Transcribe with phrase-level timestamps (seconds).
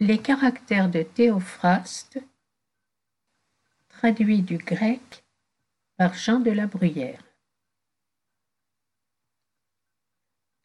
[0.00, 2.20] Les caractères de Théophraste,
[3.88, 5.24] traduits du grec
[5.96, 7.20] par Jean de la Bruyère.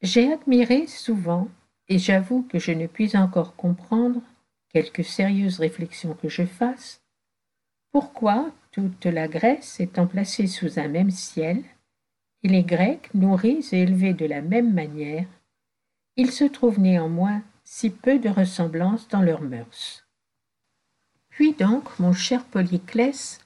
[0.04, 1.48] J'ai admiré souvent,
[1.88, 4.22] et j'avoue que je ne puis encore comprendre,
[4.70, 7.02] quelque sérieuse réflexion que je fasse,
[7.92, 11.64] pourquoi toute la Grèce étant placée sous un même ciel,
[12.44, 15.26] et les Grecs nourris et élevés de la même manière,
[16.18, 20.06] il se trouve néanmoins si peu de ressemblance dans leurs mœurs.
[21.30, 23.40] Puis donc, mon cher Polyclès,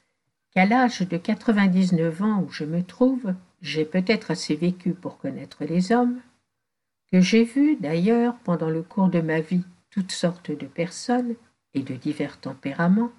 [0.51, 5.63] qu'à l'âge de quatre-vingt-dix-neuf ans où je me trouve, j'ai peut-être assez vécu pour connaître
[5.63, 6.19] les hommes,
[7.11, 11.35] que j'ai vu d'ailleurs pendant le cours de ma vie toutes sortes de personnes
[11.73, 13.11] et de divers tempéraments,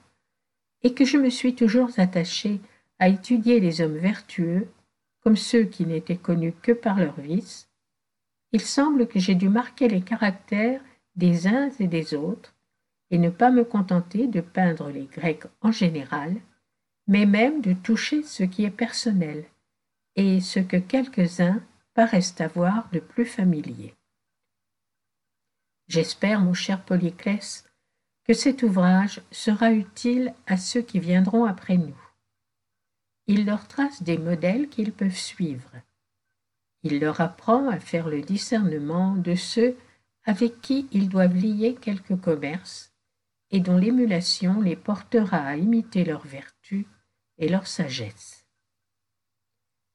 [0.82, 2.60] et que je me suis toujours attaché
[2.98, 4.68] à étudier les hommes vertueux
[5.20, 7.68] comme ceux qui n'étaient connus que par leurs vices,
[8.52, 10.80] il semble que j'ai dû marquer les caractères
[11.18, 12.54] des uns et des autres,
[13.10, 16.36] et ne pas me contenter de peindre les Grecs en général,
[17.06, 19.44] mais même de toucher ce qui est personnel,
[20.14, 21.60] et ce que quelques-uns
[21.94, 23.94] paraissent avoir de plus familier.
[25.88, 27.64] J'espère, mon cher Polyclès,
[28.24, 31.98] que cet ouvrage sera utile à ceux qui viendront après nous.
[33.26, 35.72] Il leur trace des modèles qu'ils peuvent suivre.
[36.82, 39.76] Il leur apprend à faire le discernement de ceux
[40.28, 42.92] avec qui ils doivent lier quelque commerce
[43.50, 46.86] et dont l'émulation les portera à imiter leur vertu
[47.38, 48.44] et leur sagesse.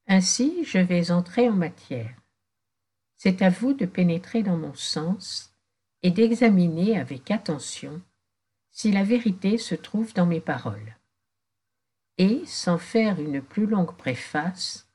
[0.08, 2.18] Ainsi, je vais entrer en matière.
[3.16, 5.54] C'est à vous de pénétrer dans mon sens
[6.02, 8.02] et d'examiner avec attention
[8.72, 10.98] si la vérité se trouve dans mes paroles.
[12.18, 14.90] Et, sans faire une plus longue préface,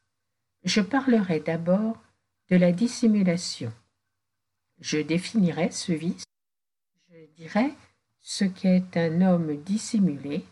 [0.65, 2.03] je parlerai d'abord
[2.51, 3.73] de la dissimulation
[4.81, 6.25] je définirai ce vice,
[7.11, 7.75] je dirai
[8.21, 10.45] ce qu'est un homme dissimulé,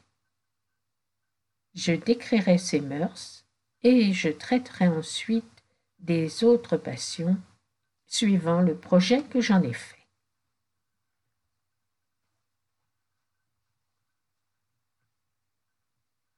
[1.74, 3.44] je décrirai ses mœurs
[3.82, 5.44] et je traiterai ensuite
[5.98, 7.36] des autres passions
[8.06, 9.96] suivant le projet que j'en ai fait.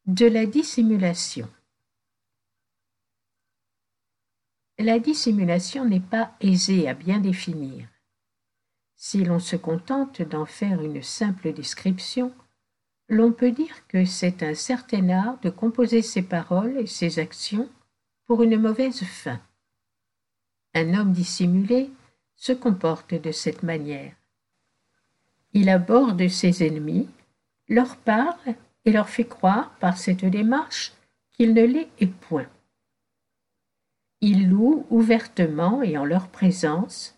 [0.06, 1.48] De la dissimulation.
[4.80, 7.88] La dissimulation n'est pas aisée à bien définir.
[8.94, 12.32] Si l'on se contente d'en faire une simple description,
[13.08, 17.68] l'on peut dire que c'est un certain art de composer ses paroles et ses actions
[18.26, 19.40] pour une mauvaise fin.
[20.74, 21.90] Un homme dissimulé
[22.36, 24.14] se comporte de cette manière.
[25.54, 27.08] Il aborde ses ennemis,
[27.68, 30.92] leur parle et leur fait croire par cette démarche
[31.32, 32.46] qu'il ne les est point.
[34.20, 37.16] Il loue ouvertement et en leur présence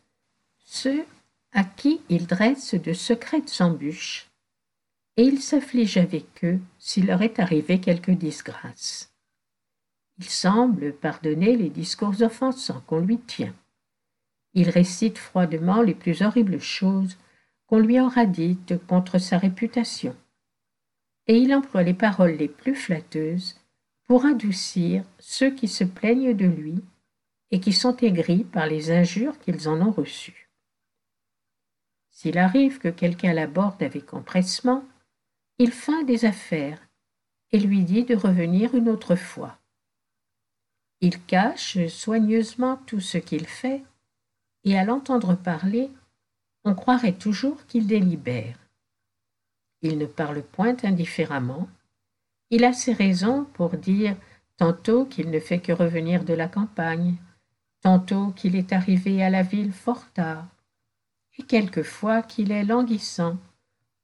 [0.59, 1.05] ceux
[1.53, 4.31] à qui il dresse de secrètes embûches,
[5.17, 9.13] et il s'afflige avec eux s'il leur est arrivé quelque disgrâce.
[10.19, 13.55] Il semble pardonner les discours offensants qu'on lui tient.
[14.53, 17.17] Il récite froidement les plus horribles choses
[17.67, 20.15] qu'on lui aura dites contre sa réputation.
[21.27, 23.57] Et il emploie les paroles les plus flatteuses
[24.05, 26.83] pour adoucir ceux qui se plaignent de lui
[27.51, 30.51] et qui sont aigris par les injures qu'ils en ont reçues.
[32.11, 34.85] S'il arrive que quelqu'un l'aborde avec empressement,
[35.59, 36.81] il feint des affaires
[37.53, 39.59] et lui dit de revenir une autre fois.
[41.01, 43.83] Il cache soigneusement tout ce qu'il fait,
[44.65, 45.91] et à l'entendre parler,
[46.65, 48.59] on croirait toujours qu'il délibère.
[49.81, 51.69] Il ne parle point indifféremment,
[52.51, 54.17] il a ses raisons pour dire
[54.59, 57.17] tantôt qu'il ne fait que revenir de la campagne,
[57.81, 60.47] tantôt qu'il est arrivé à la ville fort tard,
[61.39, 63.39] et quelquefois qu'il est languissant,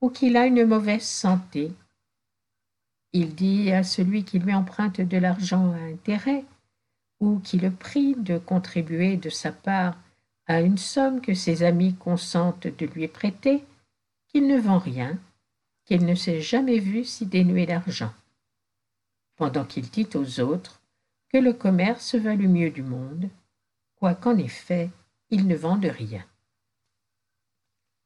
[0.00, 1.72] ou qu'il a une mauvaise santé.
[3.12, 6.44] Il dit à celui qui lui emprunte de l'argent à intérêt,
[7.20, 9.96] ou qui le prie de contribuer de sa part
[10.46, 13.64] à une somme que ses amis consentent de lui prêter,
[14.28, 15.18] qu'il ne vend rien,
[15.84, 18.12] qu'il ne s'est jamais vu si dénué d'argent.
[19.36, 20.80] Pendant qu'il dit aux autres
[21.32, 23.28] que le commerce va le mieux du monde,
[23.96, 24.90] quoiqu'en effet
[25.30, 26.24] il ne vende rien.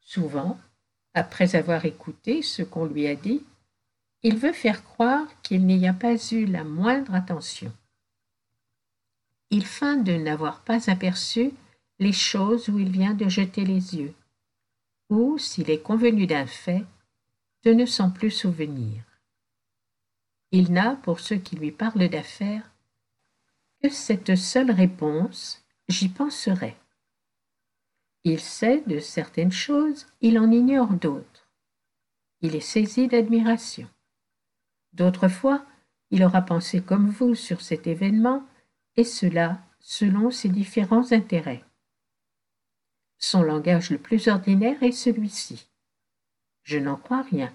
[0.00, 0.58] Souvent,
[1.14, 3.44] après avoir écouté ce qu'on lui a dit,
[4.22, 7.72] il veut faire croire qu'il n'y a pas eu la moindre attention.
[9.50, 11.52] Il feint de n'avoir pas aperçu
[11.98, 14.14] les choses où il vient de jeter les yeux,
[15.10, 16.84] ou, s'il est convenu d'un fait,
[17.64, 19.02] de ne s'en plus souvenir.
[20.52, 22.70] Il n'a, pour ceux qui lui parlent d'affaires,
[23.82, 26.76] que cette seule réponse j'y penserai.
[28.22, 31.48] Il sait de certaines choses, il en ignore d'autres.
[32.42, 33.86] il est saisi d'admiration.
[34.94, 35.66] D'autres fois,
[36.10, 38.46] il aura pensé comme vous sur cet événement,
[38.96, 41.64] et cela selon ses différents intérêts.
[43.18, 45.68] Son langage le plus ordinaire est celui-ci.
[46.62, 47.52] Je n'en crois rien.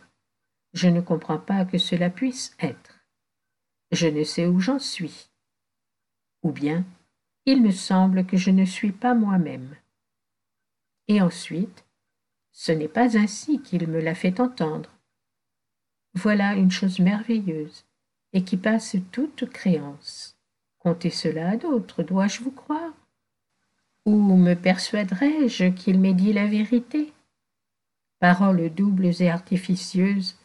[0.74, 3.00] Je ne comprends pas que cela puisse être.
[3.92, 5.32] Je ne sais où j'en suis.
[6.44, 6.86] Ou bien,
[7.46, 9.76] il me semble que je ne suis pas moi-même.
[11.08, 11.86] Et ensuite,
[12.52, 14.90] ce n'est pas ainsi qu'il me l'a fait entendre.
[16.16, 17.86] Voilà une chose merveilleuse,
[18.34, 20.38] et qui passe toute créance.
[20.80, 22.94] Comptez cela à d'autres, dois-je vous croire?
[24.06, 27.12] Ou me persuaderai-je qu'il m'ait dit la vérité?
[28.20, 30.38] Paroles doubles et artificieuses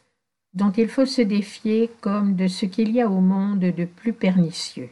[0.53, 4.13] dont il faut se défier comme de ce qu'il y a au monde de plus
[4.13, 4.91] pernicieux.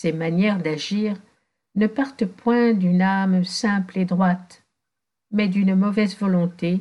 [0.00, 1.20] Ces manières d'agir
[1.74, 4.64] ne partent point d'une âme simple et droite,
[5.32, 6.80] mais d'une mauvaise volonté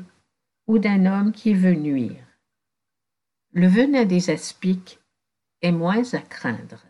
[0.68, 2.24] ou d'un homme qui veut nuire.
[3.54, 5.00] Le venin des aspics
[5.64, 6.86] est moins à craindre.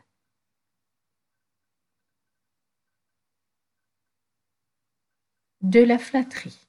[5.61, 6.67] De la flatterie.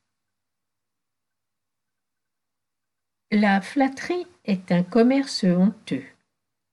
[3.32, 6.06] La flatterie est un commerce honteux,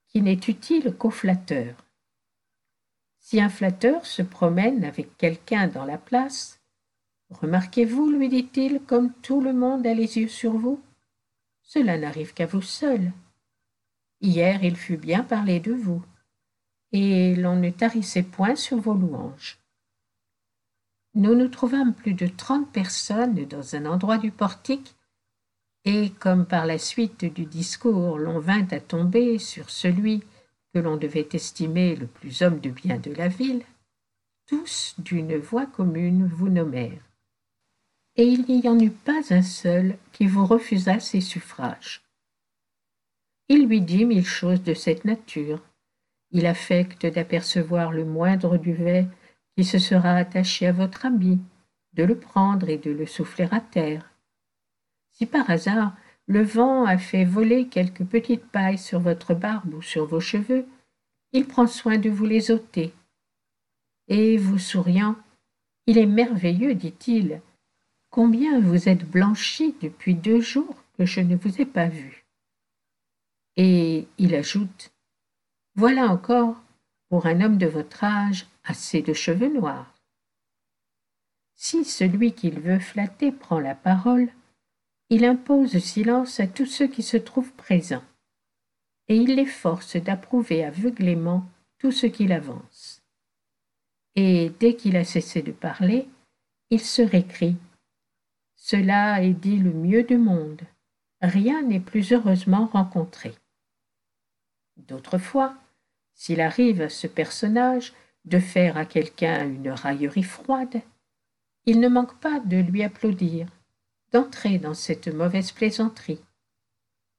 [0.08, 1.85] qui n'est utile qu'aux flatteurs.
[3.28, 6.60] Si un flatteur se promène avec quelqu'un dans la place,
[7.32, 10.80] remarquez-vous, lui dit-il, comme tout le monde a les yeux sur vous?
[11.64, 13.12] Cela n'arrive qu'à vous seul.
[14.22, 16.04] Hier il fut bien parlé de vous,
[16.92, 19.58] et l'on ne tarissait point sur vos louanges.
[21.16, 24.94] Nous nous trouvâmes plus de trente personnes dans un endroit du portique
[25.84, 30.22] et comme par la suite du discours l'on vint à tomber sur celui
[30.76, 33.64] que l'on devait estimer le plus homme de bien de la ville,
[34.46, 37.10] tous d'une voix commune vous nommèrent.
[38.18, 42.04] Et il n'y en eut pas un seul qui vous refusât ses suffrages.
[43.48, 45.62] Il lui dit mille choses de cette nature.
[46.32, 49.08] Il affecte d'apercevoir le moindre duvet
[49.56, 51.40] qui se sera attaché à votre habit,
[51.94, 54.12] de le prendre et de le souffler à terre
[55.16, 55.96] si par hasard
[56.28, 60.66] le vent a fait voler quelques petites pailles sur votre barbe ou sur vos cheveux,
[61.34, 62.94] il prend soin de vous les ôter.
[64.08, 65.16] Et vous souriant,
[65.88, 67.42] il est merveilleux, dit-il,
[68.10, 72.26] combien vous êtes blanchi depuis deux jours que je ne vous ai pas vu.
[73.58, 74.92] Et il ajoute,
[75.76, 76.62] voilà encore,
[77.10, 79.94] pour un homme de votre âge, assez de cheveux noirs.
[81.54, 84.30] Si celui qu'il veut flatter prend la parole,
[85.10, 88.04] il impose silence à tous ceux qui se trouvent présents,
[89.08, 91.46] et il les force d'approuver aveuglément
[91.78, 93.04] tout ce qu'il avance.
[94.16, 96.08] Et dès qu'il a cessé de parler,
[96.70, 97.58] il se récrie.
[98.56, 100.62] Cela est dit le mieux du monde.
[101.22, 103.36] Rien n'est plus heureusement rencontré.
[104.78, 105.56] D'autres fois,
[106.14, 107.94] s'il arrive à ce personnage
[108.24, 110.82] de faire à quelqu'un une raillerie froide,
[111.66, 113.48] il ne manque pas de lui applaudir
[114.12, 116.22] d'entrer dans cette mauvaise plaisanterie.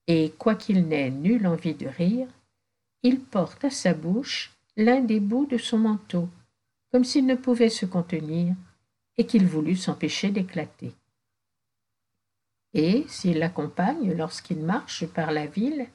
[0.07, 2.29] Et quoiqu'il n'ait nulle envie de rire,
[3.03, 6.29] il porte à sa bouche l'un des bouts de son manteau,
[6.93, 8.55] comme s'il ne pouvait se contenir
[9.17, 10.93] et qu'il voulût s'empêcher d'éclater.
[12.75, 15.89] Et s'il l'accompagne lorsqu'il marche par la ville,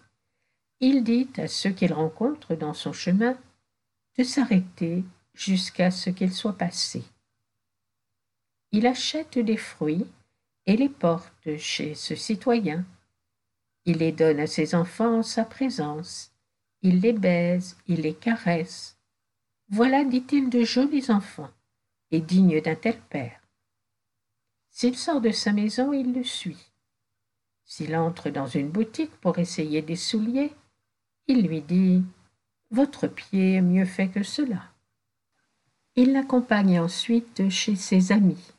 [0.79, 3.37] il dit à ceux qu'il rencontre dans son chemin
[4.17, 7.03] de s'arrêter jusqu'à ce qu'il soit passé.
[8.71, 10.07] Il achète des fruits
[10.65, 12.85] et les porte chez ce citoyen.
[13.85, 16.31] Il les donne à ses enfants en sa présence.
[16.81, 18.97] Il les baise, il les caresse.
[19.69, 21.49] Voilà, dit-il, de jolis enfants,
[22.11, 23.39] et dignes d'un tel père.
[24.69, 26.71] S'il sort de sa maison, il le suit.
[27.65, 30.53] S'il entre dans une boutique pour essayer des souliers,
[31.27, 32.03] il lui dit
[32.69, 34.63] Votre pied est mieux fait que cela.
[35.95, 38.53] Il l'accompagne ensuite chez ses amis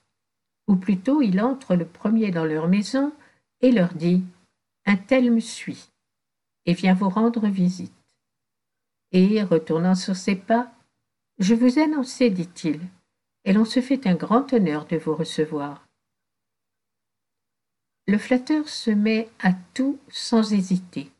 [0.72, 3.12] ou plutôt il entre le premier dans leur maison
[3.60, 4.24] et leur dit
[4.86, 5.90] Un tel me suit
[6.64, 7.92] et vient vous rendre visite.
[9.12, 10.72] Et, retournant sur ses pas,
[11.38, 12.80] Je vous annonçais, dit-il,
[13.44, 15.86] et l'on se fait un grand honneur de vous recevoir.
[18.06, 21.10] Le flatteur se met à tout sans hésiter,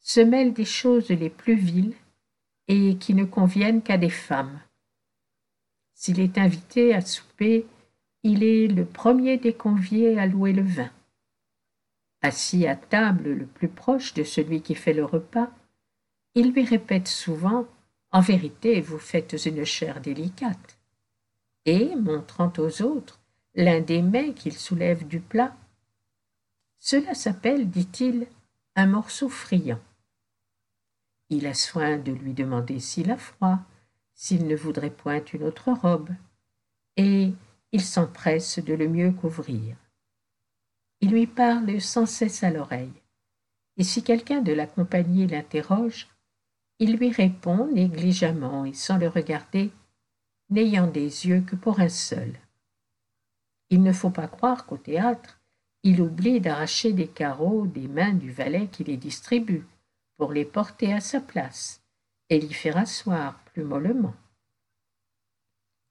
[0.00, 1.94] se mêle des choses les plus viles
[2.68, 4.60] et qui ne conviennent qu'à des femmes.
[5.92, 7.66] S'il est invité à souper,
[8.22, 10.90] il est le premier des conviés à louer le vin.
[12.20, 15.50] Assis à table le plus proche de celui qui fait le repas,
[16.34, 17.66] il lui répète souvent
[18.10, 20.78] En vérité, vous faites une chair délicate.
[21.64, 23.20] Et, montrant aux autres
[23.54, 25.56] l'un des mets qu'il soulève du plat,
[26.78, 28.26] Cela s'appelle, dit-il,
[28.76, 29.80] un morceau friand.
[31.28, 33.58] Il a soin de lui demander s'il a froid,
[34.14, 36.10] s'il ne voudrait point une autre robe,
[36.96, 37.32] et
[37.72, 39.76] il s'empresse de le mieux couvrir.
[41.00, 43.02] Il lui parle sans cesse à l'oreille,
[43.76, 46.08] et si quelqu'un de la l'interroge,
[46.80, 49.70] il lui répond négligemment et sans le regarder,
[50.50, 52.32] n'ayant des yeux que pour un seul.
[53.70, 55.40] Il ne faut pas croire qu'au théâtre,
[55.82, 59.66] il oublie d'arracher des carreaux des mains du valet qui les distribue,
[60.16, 61.80] pour les porter à sa place,
[62.30, 64.14] et l'y faire asseoir plus mollement.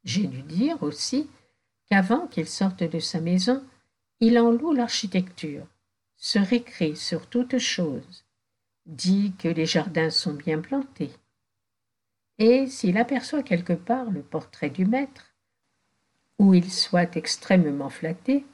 [0.04, 1.30] J'ai dû dire aussi
[1.90, 3.64] qu'avant qu'il sorte de sa maison,
[4.20, 5.66] il en loue l'architecture,
[6.18, 8.26] se récrit sur toute chose,
[8.86, 11.12] dit que les jardins sont bien plantés.
[12.40, 15.34] Et s'il aperçoit quelque part le portrait du maître,
[16.40, 18.46] où il soit extrêmement flatté,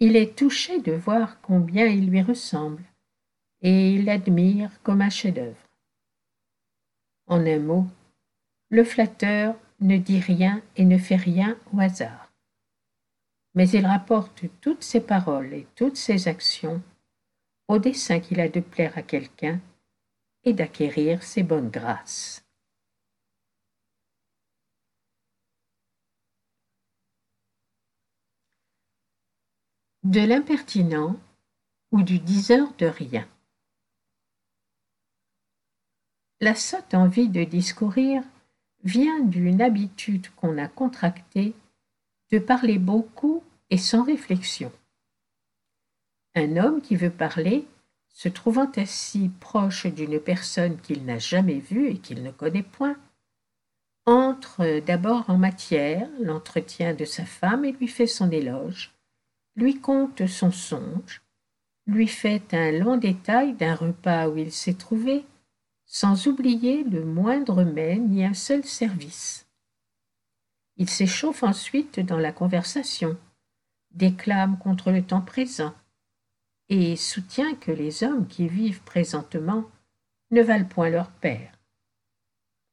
[0.00, 2.84] il est touché de voir combien il lui ressemble,
[3.62, 5.68] et il l'admire comme un chef-d'œuvre.
[7.26, 7.86] En un mot,
[8.70, 12.19] le flatteur ne dit rien et ne fait rien au hasard.
[13.60, 16.82] Mais il rapporte toutes ses paroles et toutes ses actions
[17.68, 19.60] au dessein qu'il a de plaire à quelqu'un
[20.44, 22.42] et d'acquérir ses bonnes grâces.
[30.04, 31.20] De l'impertinent
[31.92, 33.28] ou du diseur de rien.
[36.40, 38.22] La sotte envie de discourir
[38.84, 41.54] vient d'une habitude qu'on a contractée
[42.30, 44.72] de parler beaucoup et sans réflexion.
[46.34, 47.66] Un homme qui veut parler,
[48.08, 52.96] se trouvant assis proche d'une personne qu'il n'a jamais vue et qu'il ne connaît point,
[54.06, 58.92] entre d'abord en matière, l'entretien de sa femme et lui fait son éloge,
[59.56, 61.22] lui conte son songe,
[61.86, 65.24] lui fait un long détail d'un repas où il s'est trouvé,
[65.86, 69.46] sans oublier le moindre mets ni un seul service.
[70.76, 73.18] Il s'échauffe ensuite dans la conversation,
[73.92, 75.74] déclame contre le temps présent,
[76.68, 79.64] et soutient que les hommes qui vivent présentement
[80.30, 81.52] ne valent point leur père.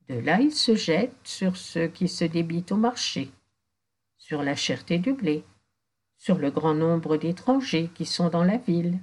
[0.10, 3.32] De là il se jette sur ceux qui se débitent au marché,
[4.18, 5.44] sur la cherté du blé,
[6.18, 9.00] sur le grand nombre d'étrangers qui sont dans la ville,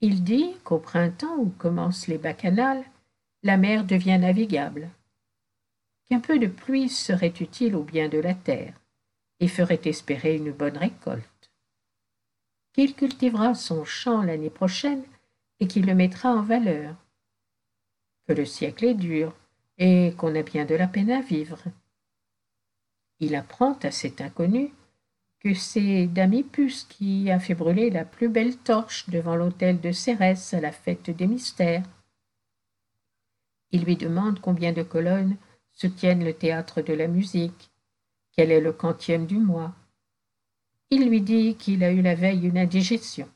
[0.00, 2.84] il dit qu'au printemps où commencent les bacchanales,
[3.42, 4.90] la mer devient navigable,
[6.06, 8.74] qu'un peu de pluie serait utile au bien de la terre
[9.40, 11.50] et ferait espérer une bonne récolte,
[12.72, 15.04] qu'il cultivera son champ l'année prochaine
[15.60, 16.96] et qu'il le mettra en valeur,
[18.26, 19.34] que le siècle est dur
[19.78, 21.62] et qu'on a bien de la peine à vivre.
[23.20, 24.72] Il apprend à cet inconnu
[25.40, 30.54] que c'est Damipus qui a fait brûler la plus belle torche devant l'autel de Cérès
[30.54, 31.84] à la fête des mystères.
[33.70, 35.36] Il lui demande combien de colonnes
[35.72, 37.70] soutiennent le théâtre de la musique,
[38.36, 39.72] quel est le quantième du mois?
[40.90, 43.28] Il lui dit qu'il a eu la veille une indigestion.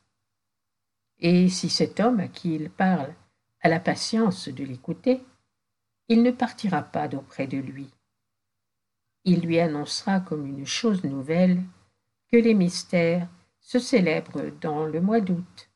[1.20, 3.14] Et si cet homme à qui il parle
[3.60, 5.22] a la patience de l'écouter,
[6.08, 7.88] il ne partira pas d'auprès de lui.
[9.24, 11.62] Il lui annoncera comme une chose nouvelle
[12.32, 13.28] que les mystères
[13.60, 15.70] se célèbrent dans le mois d'août,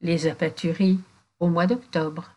[0.00, 1.00] les apaturies
[1.40, 2.36] au mois d'octobre,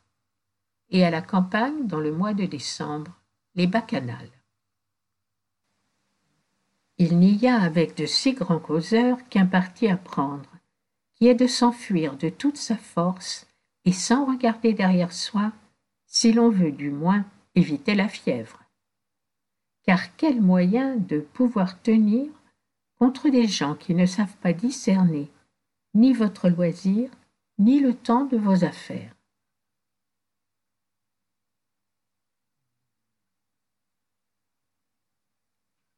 [0.90, 3.12] et à la campagne dans le mois de décembre,
[3.56, 4.35] les bacchanales.
[6.98, 10.50] Il n'y a avec de si grands causeurs qu'un parti à prendre,
[11.14, 13.48] qui est de s'enfuir de toute sa force
[13.84, 15.52] et sans regarder derrière soi,
[16.08, 18.62] si l'on veut du moins éviter la fièvre.
[19.84, 22.32] Car quel moyen de pouvoir tenir
[22.98, 25.30] contre des gens qui ne savent pas discerner
[25.94, 27.10] ni votre loisir,
[27.60, 29.15] ni le temps de vos affaires?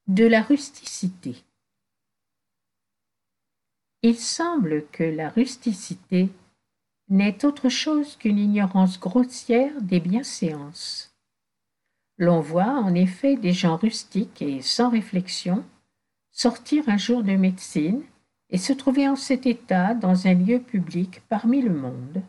[0.08, 1.44] De la rusticité.
[4.00, 6.30] Il semble que la rusticité
[7.10, 11.14] n'est autre chose qu'une ignorance grossière des bienséances.
[12.16, 15.62] L'on voit en effet des gens rustiques et sans réflexion
[16.30, 18.02] sortir un jour de médecine
[18.48, 22.22] et se trouver en cet état dans un lieu public parmi le monde.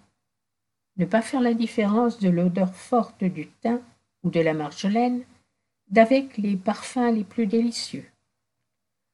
[0.97, 3.79] Ne pas faire la différence de l'odeur forte du thym
[4.23, 5.23] ou de la marjolaine
[5.89, 8.05] d'avec les parfums les plus délicieux.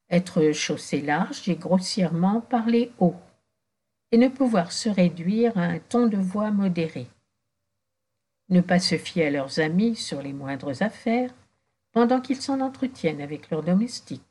[0.10, 3.16] Être chaussé large et grossièrement parler haut,
[4.12, 7.08] et ne pouvoir se réduire à un ton de voix modéré.
[8.50, 11.34] Ne pas se fier à leurs amis sur les moindres affaires,
[11.92, 14.22] pendant qu'ils s'en entretiennent avec leurs domestiques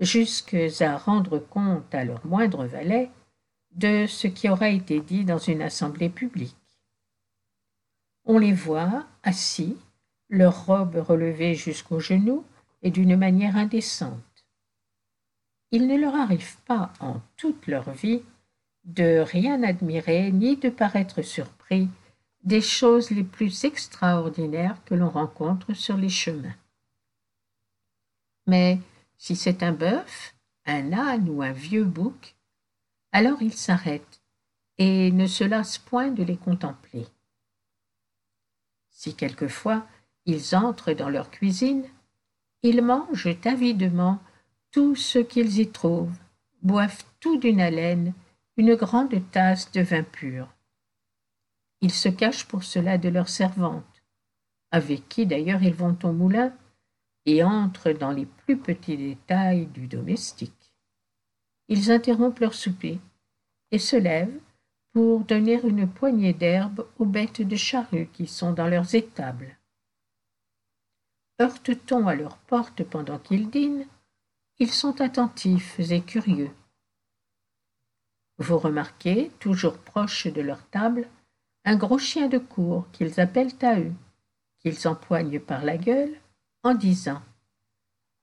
[0.00, 3.10] jusqu'à rendre compte à leur moindre valet
[3.72, 6.56] de ce qui aura été dit dans une assemblée publique.
[8.24, 9.76] On les voit assis,
[10.28, 12.44] leurs robes relevées jusqu'aux genoux
[12.82, 14.22] et d'une manière indécente.
[15.70, 18.22] Il ne leur arrive pas en toute leur vie
[18.84, 21.88] de rien admirer ni de paraître surpris
[22.44, 26.54] des choses les plus extraordinaires que l'on rencontre sur les chemins.
[28.46, 28.78] Mais
[29.18, 32.36] si c'est un bœuf, un âne ou un vieux bouc,
[33.12, 34.22] alors ils s'arrêtent
[34.78, 37.06] et ne se lassent point de les contempler.
[38.90, 39.86] Si quelquefois
[40.28, 41.84] ils entrent dans leur cuisine,
[42.62, 44.20] ils mangent avidement
[44.70, 46.18] tout ce qu'ils y trouvent,
[46.62, 48.12] boivent tout d'une haleine
[48.58, 50.52] une grande tasse de vin pur.
[51.80, 54.02] Ils se cachent pour cela de leur servante,
[54.70, 56.52] avec qui d'ailleurs ils vont au moulin,
[57.24, 60.74] et entrent dans les plus petits détails du domestique.
[61.68, 62.98] Ils interrompent leur souper
[63.70, 64.40] et se lèvent
[64.92, 69.57] pour donner une poignée d'herbe aux bêtes de charrue qui sont dans leurs étables.
[71.40, 73.86] Heurte-t-on à leur porte pendant qu'ils dînent,
[74.58, 76.50] ils sont attentifs et curieux.
[78.38, 81.08] Vous remarquez, toujours proche de leur table,
[81.64, 83.92] un gros chien de cour qu'ils appellent à eux,
[84.58, 86.14] qu'ils empoignent par la gueule
[86.64, 87.22] en disant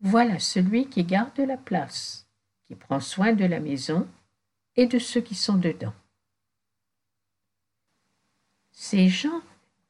[0.01, 2.27] Voilà celui qui garde la place,
[2.65, 4.07] qui prend soin de la maison
[4.75, 5.93] et de ceux qui sont dedans.
[8.71, 9.41] Ces gens,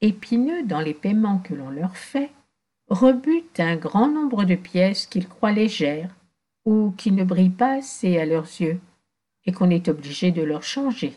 [0.01, 2.31] épineux dans les paiements que l'on leur fait,
[2.89, 6.15] rebutent un grand nombre de pièces qu'ils croient légères
[6.65, 8.79] ou qui ne brillent pas assez à leurs yeux
[9.45, 11.15] et qu'on est obligé de leur changer.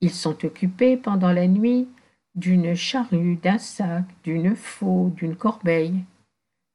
[0.00, 1.88] Ils sont occupés pendant la nuit
[2.34, 6.04] d'une charrue, d'un sac, d'une faux, d'une corbeille,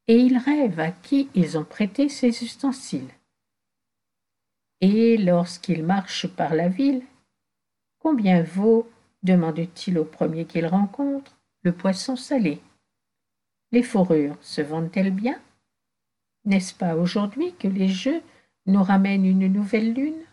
[0.08, 3.14] et ils rêvent à qui ils ont prêté ces ustensiles.
[4.82, 7.04] Et lorsqu'ils marchent par la ville,
[8.00, 8.90] combien vaut,
[9.24, 12.62] demande-t-il au premier qu'ils rencontrent, le poisson salé
[13.72, 15.40] Les fourrures se vendent-elles bien?
[16.46, 18.22] N'est-ce pas aujourd'hui que les jeux
[18.66, 20.24] nous ramènent une nouvelle lune?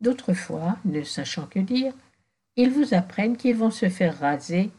[0.00, 1.92] D'autres fois, ne sachant que dire,
[2.56, 4.70] ils vous apprennent qu'ils vont se faire raser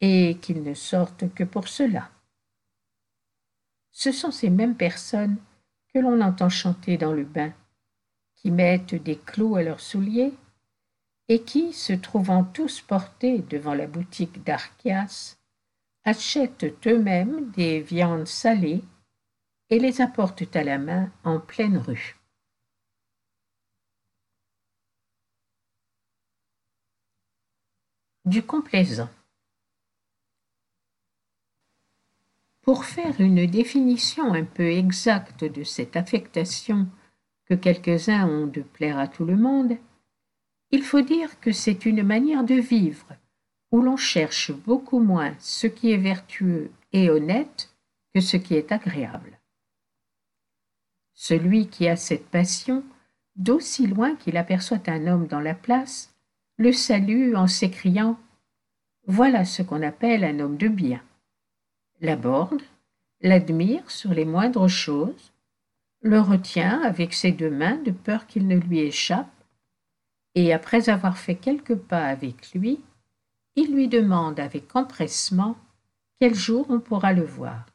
[0.00, 2.10] et qu'ils ne sortent que pour cela.
[3.92, 5.36] Ce sont ces mêmes personnes
[5.92, 7.52] que l'on entend chanter dans le bain,
[8.36, 10.32] qui mettent des clous à leurs souliers
[11.28, 15.36] et qui, se trouvant tous portés devant la boutique d'Archias,
[16.10, 18.82] achètent eux-mêmes des viandes salées
[19.70, 22.16] et les apportent à la main en pleine rue.
[28.24, 29.08] Du complaisant.
[32.62, 36.88] Pour faire une définition un peu exacte de cette affectation
[37.46, 39.76] que quelques-uns ont de plaire à tout le monde,
[40.72, 43.06] il faut dire que c'est une manière de vivre
[43.72, 47.74] où l'on cherche beaucoup moins ce qui est vertueux et honnête
[48.14, 49.38] que ce qui est agréable.
[51.14, 52.82] Celui qui a cette passion,
[53.36, 56.14] d'aussi loin qu'il aperçoit un homme dans la place,
[56.56, 58.18] le salue en s'écriant
[59.06, 61.02] Voilà ce qu'on appelle un homme de bien.
[62.00, 62.62] L'aborde,
[63.20, 65.32] l'admire sur les moindres choses,
[66.02, 69.30] le retient avec ses deux mains de peur qu'il ne lui échappe,
[70.34, 72.80] et après avoir fait quelques pas avec lui,
[73.60, 75.54] il lui demande avec empressement
[76.18, 77.66] quel jour on pourra le voir.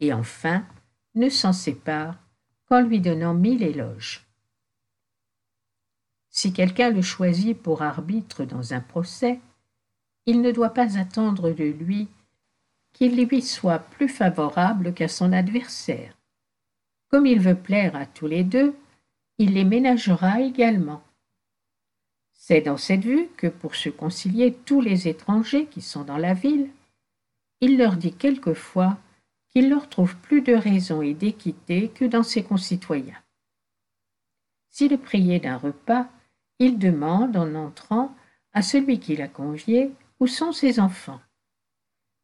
[0.00, 0.66] Et enfin,
[1.14, 2.16] ne s'en sépare
[2.66, 4.26] qu'en lui donnant mille éloges.
[6.30, 9.38] Si quelqu'un le choisit pour arbitre dans un procès,
[10.26, 12.08] il ne doit pas attendre de lui
[12.92, 16.18] qu'il lui soit plus favorable qu'à son adversaire.
[17.08, 18.74] Comme il veut plaire à tous les deux,
[19.38, 21.02] il les ménagera également.
[22.48, 26.32] C'est dans cette vue que, pour se concilier tous les étrangers qui sont dans la
[26.32, 26.70] ville,
[27.60, 28.96] il leur dit quelquefois
[29.50, 33.22] qu'il leur trouve plus de raison et d'équité que dans ses concitoyens.
[34.70, 36.08] S'il est prié d'un repas,
[36.58, 38.16] il demande, en entrant,
[38.54, 41.20] à celui qui l'a convié où sont ses enfants.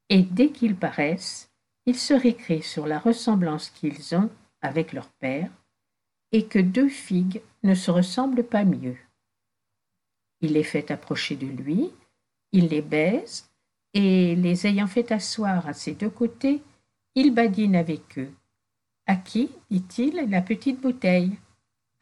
[0.09, 1.51] Et dès qu'ils paraissent,
[1.85, 4.31] il se récrit sur la ressemblance qu'ils ont
[4.63, 5.51] avec leur père,
[6.33, 8.97] et que deux figues ne se ressemblent pas mieux.
[10.45, 11.91] Il les fait approcher de lui,
[12.53, 13.49] il les baise,
[13.95, 16.63] et les ayant fait asseoir à ses deux côtés,
[17.15, 18.31] il badine avec eux.
[19.07, 21.39] À qui, dit-il, la petite bouteille?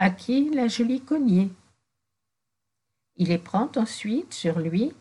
[0.00, 1.52] À qui la jolie cognée?
[3.14, 4.92] Il les prend ensuite sur lui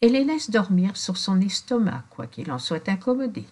[0.00, 3.44] et les laisse dormir sur son estomac, quoiqu'il en soit incommodé.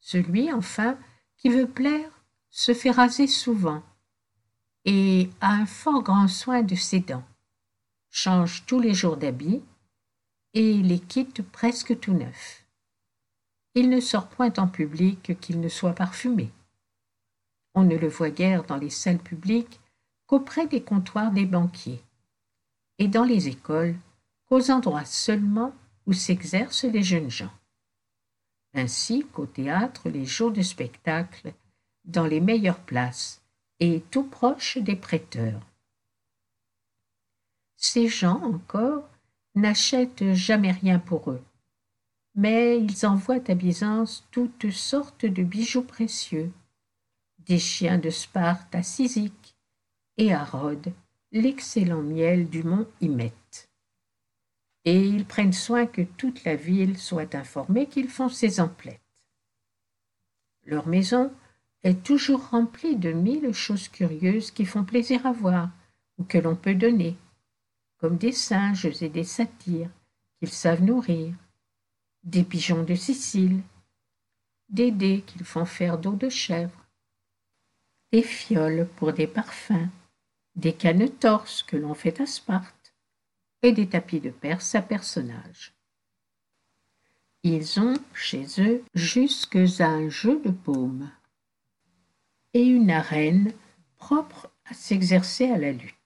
[0.00, 0.98] Celui, enfin,
[1.36, 2.10] qui veut plaire
[2.50, 3.84] se fait raser souvent
[4.84, 7.22] et a un fort grand soin de ses dents,
[8.16, 9.60] change tous les jours d'habits
[10.52, 12.64] et les quitte presque tout neufs.
[13.74, 16.52] Il ne sort point en public qu'il ne soit parfumé.
[17.74, 19.80] On ne le voit guère dans les salles publiques
[20.28, 22.00] qu'auprès des comptoirs des banquiers,
[22.98, 23.96] et dans les écoles
[24.46, 25.74] qu'aux endroits seulement
[26.06, 27.52] où s'exercent les jeunes gens.
[28.74, 31.52] Ainsi qu'au théâtre les jours de spectacle,
[32.04, 33.42] dans les meilleures places,
[33.80, 35.60] et tout proche des prêteurs.
[37.86, 39.10] Ces gens encore
[39.54, 41.44] n'achètent jamais rien pour eux,
[42.34, 46.50] mais ils envoient à Byzance toutes sortes de bijoux précieux,
[47.40, 49.54] des chiens de Sparte à Cysique
[50.16, 50.94] et à Rhodes
[51.30, 53.68] l'excellent miel du mont Hymette.
[54.86, 59.22] Et ils prennent soin que toute la ville soit informée qu'ils font ces emplettes.
[60.64, 61.30] Leur maison
[61.82, 65.68] est toujours remplie de mille choses curieuses qui font plaisir à voir
[66.16, 67.18] ou que l'on peut donner,
[68.04, 69.88] comme des singes et des satyres
[70.38, 71.34] qu'ils savent nourrir,
[72.22, 73.62] des pigeons de Sicile,
[74.68, 76.84] des dés qu'ils font faire d'eau de chèvre,
[78.12, 79.88] des fioles pour des parfums,
[80.54, 82.94] des cannes torses que l'on fait à Sparte,
[83.62, 85.72] et des tapis de Perse à personnages.
[87.42, 91.10] Ils ont chez eux jusque un jeu de paume
[92.52, 93.54] et une arène
[93.96, 96.03] propre à s'exercer à la lutte.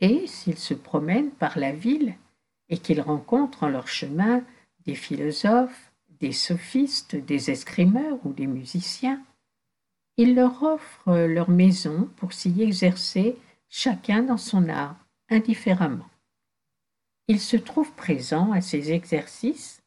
[0.00, 2.14] Et s'ils se promènent par la ville
[2.68, 4.42] et qu'ils rencontrent en leur chemin
[4.86, 9.22] des philosophes, des sophistes, des escrimeurs ou des musiciens,
[10.16, 13.36] ils leur offrent leur maison pour s'y exercer
[13.68, 14.96] chacun dans son art,
[15.30, 16.08] indifféremment.
[17.28, 19.82] Ils se trouvent présents à ces exercices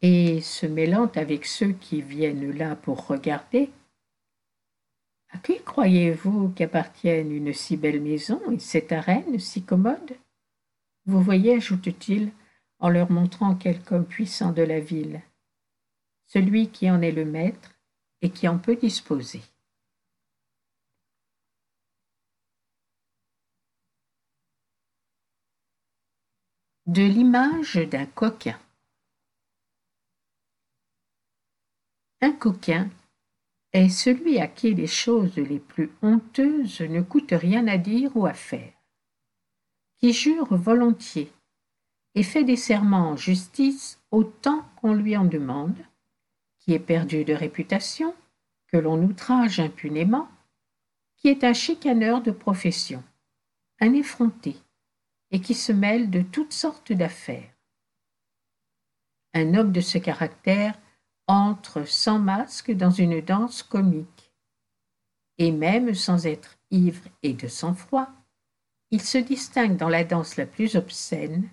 [0.00, 3.70] et, se mêlant avec ceux qui viennent là pour regarder,
[5.32, 10.16] à qui croyez-vous qu'appartienne une si belle maison et cette arène si commode
[11.06, 12.32] Vous voyez, ajoute-t-il,
[12.80, 15.22] en leur montrant quelque homme puissant de la ville,
[16.26, 17.72] celui qui en est le maître
[18.22, 19.42] et qui en peut disposer.
[26.86, 28.58] De l'image d'un coquin.
[32.20, 32.90] Un coquin
[33.72, 38.26] est celui à qui les choses les plus honteuses ne coûtent rien à dire ou
[38.26, 38.72] à faire,
[39.98, 41.32] qui jure volontiers
[42.14, 45.78] et fait des serments en justice autant qu'on lui en demande,
[46.58, 48.14] qui est perdu de réputation,
[48.66, 50.28] que l'on outrage impunément,
[51.16, 53.02] qui est un chicaneur de profession,
[53.80, 54.56] un effronté,
[55.30, 57.50] et qui se mêle de toutes sortes d'affaires.
[59.32, 60.76] Un homme de ce caractère
[61.30, 64.32] entre sans masque dans une danse comique.
[65.38, 68.08] Et même sans être ivre et de sang-froid,
[68.90, 71.48] il se distingue dans la danse la plus obscène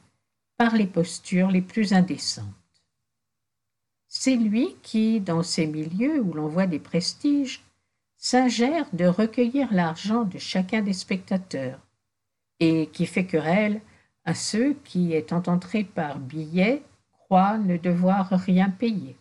[0.58, 2.46] par les postures les plus indécentes.
[4.08, 7.63] C'est lui qui, dans ces milieux où l'on voit des prestiges,
[8.18, 11.80] s'ingère de recueillir l'argent de chacun des spectateurs,
[12.60, 13.80] et qui fait querelle
[14.26, 19.16] à ceux qui, étant entrés par billets, croient ne devoir rien payer.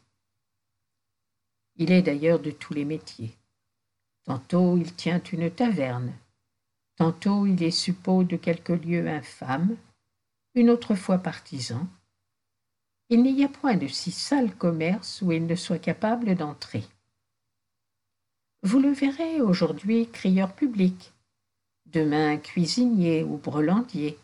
[1.76, 3.36] Il est d'ailleurs de tous les métiers.
[4.24, 6.12] Tantôt il tient une taverne,
[6.96, 9.76] tantôt il est suppôt de quelque lieu infâme,
[10.54, 11.86] une autre fois partisan.
[13.08, 16.84] Il n'y a point de si sale commerce où il ne soit capable d'entrer.
[18.62, 21.12] Vous le verrez aujourd'hui crieur public,
[21.84, 24.18] demain cuisinier ou brelandier.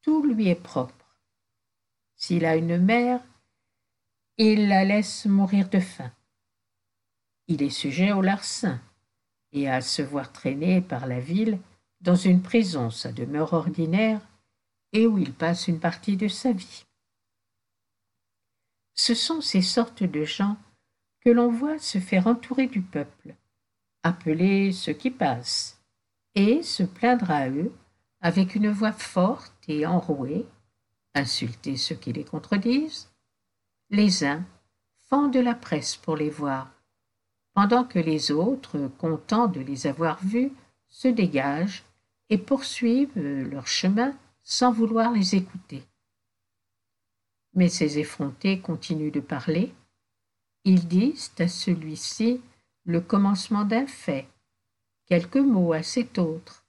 [0.00, 0.94] Tout lui est propre.
[2.16, 3.20] S'il a une mère,
[4.38, 6.10] il la laisse mourir de faim.
[7.48, 8.80] Il est sujet au larcin
[9.52, 11.58] et à se voir traîner par la ville
[12.00, 14.20] dans une prison, sa demeure ordinaire,
[14.92, 16.84] et où il passe une partie de sa vie.
[18.94, 20.56] Ce sont ces sortes de gens
[21.20, 23.34] que l'on voit se faire entourer du peuple,
[24.02, 25.80] appeler ceux qui passent,
[26.34, 27.72] et se plaindre à eux
[28.20, 30.46] avec une voix forte et enrouée,
[31.14, 33.11] insulter ceux qui les contredisent,
[33.92, 34.42] les uns
[35.10, 36.72] fendent la presse pour les voir,
[37.52, 40.50] pendant que les autres, contents de les avoir vus,
[40.88, 41.84] se dégagent
[42.30, 45.84] et poursuivent leur chemin sans vouloir les écouter.
[47.52, 49.74] Mais ces effrontés continuent de parler.
[50.64, 52.40] Ils disent à celui-ci
[52.84, 54.26] le commencement d'un fait,
[55.04, 56.64] quelques mots à cet autre.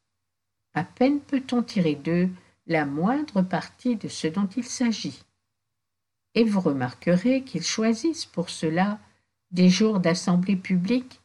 [0.73, 2.29] À peine peut-on tirer d'eux
[2.67, 5.23] la moindre partie de ce dont il s'agit
[6.35, 8.99] et vous remarquerez qu'ils choisissent pour cela
[9.51, 11.21] des jours d'assemblée publique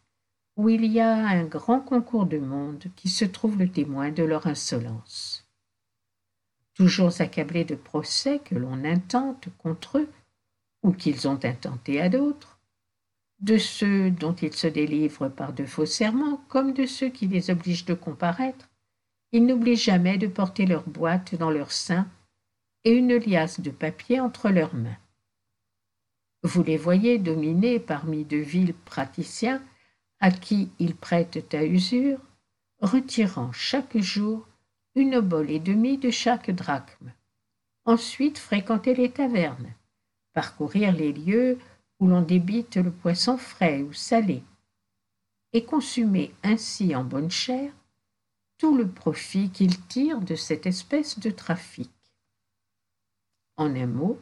[0.56, 4.24] où il y a un grand concours de monde qui se trouve le témoin de
[4.24, 5.46] leur insolence.
[6.74, 10.08] Toujours accablés de procès que l'on intente contre eux,
[10.82, 12.58] ou qu'ils ont intenté à d'autres,
[13.40, 17.50] de ceux dont ils se délivrent par de faux serments, comme de ceux qui les
[17.50, 18.68] obligent de comparaître,
[19.30, 22.08] ils n'oublient jamais de porter leur boîte dans leur sein
[22.84, 24.98] et une liasse de papier entre leurs mains.
[26.42, 29.62] Vous les voyez dominés parmi de vils praticiens
[30.20, 32.20] à qui ils prêtent à usure,
[32.80, 34.46] retirant chaque jour
[34.94, 37.12] une obole et demie de chaque drachme.
[37.84, 39.72] Ensuite fréquenter les tavernes,
[40.32, 41.58] parcourir les lieux
[42.00, 44.42] où l'on débite le poisson frais ou salé,
[45.52, 47.72] et consumer ainsi en bonne chère
[48.58, 51.90] tout le profit qu'ils tirent de cette espèce de trafic.
[53.58, 54.20] En un mot,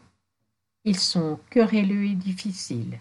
[0.85, 2.99] ils sont querelleux et difficiles,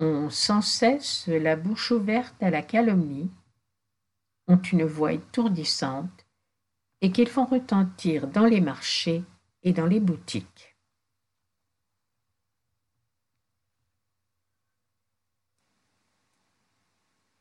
[0.00, 3.30] ont sans cesse la bouche ouverte à la calomnie,
[4.48, 6.26] ont une voix étourdissante
[7.00, 9.24] et qu'ils font retentir dans les marchés
[9.62, 10.76] et dans les boutiques.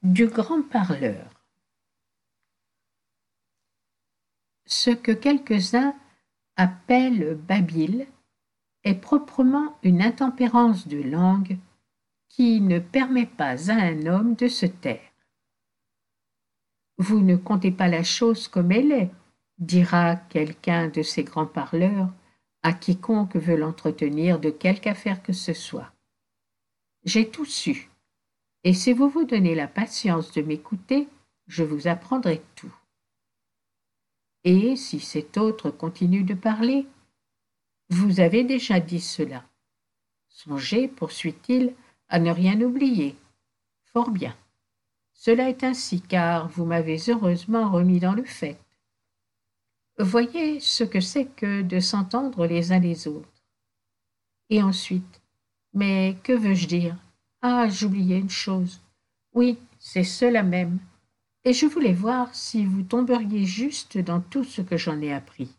[0.03, 1.29] Du grand parleur.
[4.65, 5.95] Ce que quelques-uns
[6.55, 8.07] appellent Babil
[8.83, 11.57] est proprement une intempérance de langue
[12.29, 15.11] qui ne permet pas à un homme de se taire.
[16.97, 19.11] Vous ne comptez pas la chose comme elle est,
[19.57, 22.11] dira quelqu'un de ces grands parleurs
[22.63, 25.91] à quiconque veut l'entretenir de quelque affaire que ce soit.
[27.03, 27.91] J'ai tout su,
[28.63, 31.07] et si vous vous donnez la patience de m'écouter,
[31.47, 32.73] je vous apprendrai tout.
[34.45, 36.85] Et si cet autre continue de parler,
[37.89, 39.43] vous avez déjà dit cela.
[40.29, 41.73] Songez, poursuit-il,
[42.09, 43.15] à ne rien oublier.
[43.91, 44.35] Fort bien.
[45.13, 48.59] Cela est ainsi, car vous m'avez heureusement remis dans le fait.
[49.97, 53.27] Voyez ce que c'est que de s'entendre les uns les autres.
[54.51, 55.21] Et ensuite,
[55.73, 56.95] mais que veux-je dire?
[57.41, 58.81] Ah, j'oubliais une chose.
[59.33, 60.77] Oui, c'est cela même.
[61.45, 65.55] Et je voulais voir si vous tomberiez juste dans tout ce que j'en ai appris.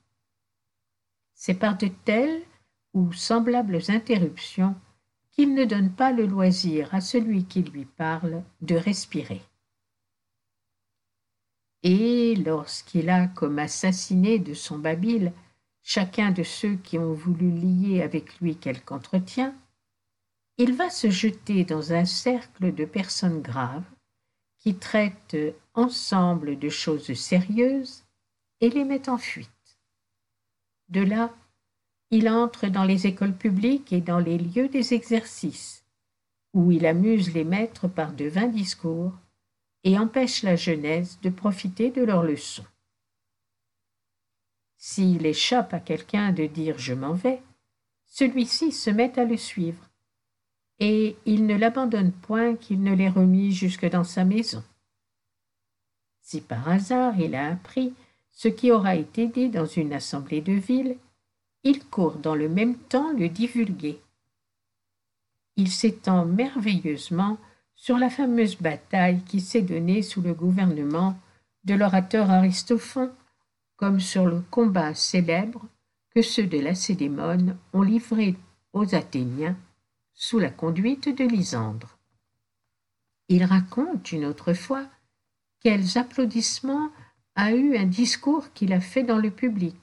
[1.33, 2.42] C'est par de telles
[2.92, 4.75] ou semblables interruptions
[5.31, 9.42] qu'il ne donne pas le loisir à celui qui lui parle de respirer.
[11.85, 15.33] Et lorsqu'il a comme assassiné de son babil
[15.83, 19.55] chacun de ceux qui ont voulu lier avec lui quelque entretien,
[20.59, 23.85] il va se jeter dans un cercle de personnes graves
[24.59, 25.37] qui traitent
[25.75, 28.05] ensemble de choses sérieuses
[28.61, 29.51] et les met en fuite.
[30.88, 31.35] De là,
[32.11, 35.85] il entre dans les écoles publiques et dans les lieux des exercices,
[36.55, 39.12] où il amuse les maîtres par de vains discours
[39.85, 42.66] et empêche la jeunesse de profiter de leurs leçons.
[44.77, 47.42] S'il échappe à quelqu'un de dire je m'en vais,
[48.07, 49.90] celui-ci se met à le suivre,
[50.79, 54.62] et il ne l'abandonne point qu'il ne l'ait remis jusque dans sa maison.
[56.21, 57.95] Si par hasard il a appris
[58.33, 60.97] ce qui aura été dit dans une assemblée de ville,
[61.62, 64.01] il court dans le même temps le divulguer.
[65.57, 67.39] Il s'étend merveilleusement
[67.75, 71.19] sur la fameuse bataille qui s'est donnée sous le gouvernement
[71.65, 73.12] de l'orateur Aristophane,
[73.77, 75.67] comme sur le combat célèbre
[76.15, 78.37] que ceux de Lacédémone ont livré
[78.73, 79.57] aux Athéniens
[80.16, 81.98] sous la conduite de Lysandre.
[83.29, 84.87] Il raconte une autre fois
[85.61, 86.90] quels applaudissements
[87.35, 89.76] a eu un discours qu'il a fait dans le public.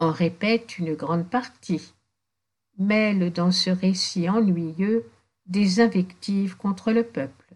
[0.00, 1.92] En répète une grande partie,
[2.78, 5.04] mêle dans ce récit ennuyeux
[5.46, 7.54] des invectives contre le peuple.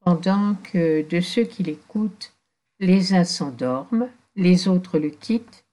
[0.00, 2.32] Pendant que de ceux qui l'écoutent,
[2.78, 5.64] les uns s'endorment, les autres le quittent,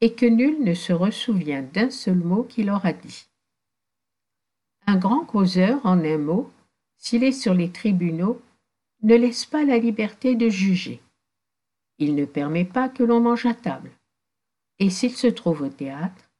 [0.00, 3.26] et que nul ne se ressouvient d'un seul mot qu'il aura dit.
[4.86, 6.50] Un grand causeur, en un mot,
[6.96, 8.40] s'il est sur les tribunaux,
[9.02, 11.00] ne laisse pas la liberté de juger.
[11.98, 13.90] Il ne permet pas que l'on mange à table.
[14.78, 16.30] Et s'il se trouve au théâtre,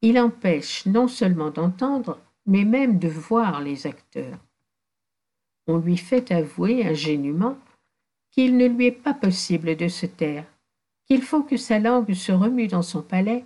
[0.00, 4.38] il empêche non seulement d'entendre, mais même de voir les acteurs.
[5.68, 7.56] On lui fait avouer ingénument
[8.32, 10.44] qu'il ne lui est pas possible de se taire,
[11.06, 13.44] qu'il faut que sa langue se remue dans son palais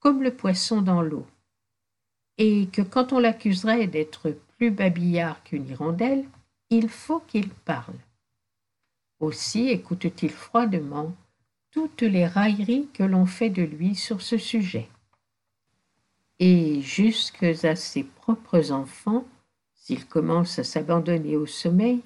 [0.00, 1.24] comme le poisson dans l'eau,
[2.38, 6.24] et que quand on l'accuserait d'être plus babillard qu'une hirondelle,
[6.70, 7.94] il faut qu'il parle.
[9.20, 11.14] Aussi écoute-t-il froidement
[11.70, 14.88] toutes les railleries que l'on fait de lui sur ce sujet.
[16.38, 19.24] Et jusque à ses propres enfants,
[19.84, 22.00] S'il commence à s'abandonner au sommeil,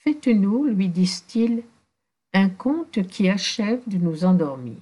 [0.00, 1.62] faites-nous, lui disent-ils,
[2.34, 4.76] un conte qui achève de nous endormir.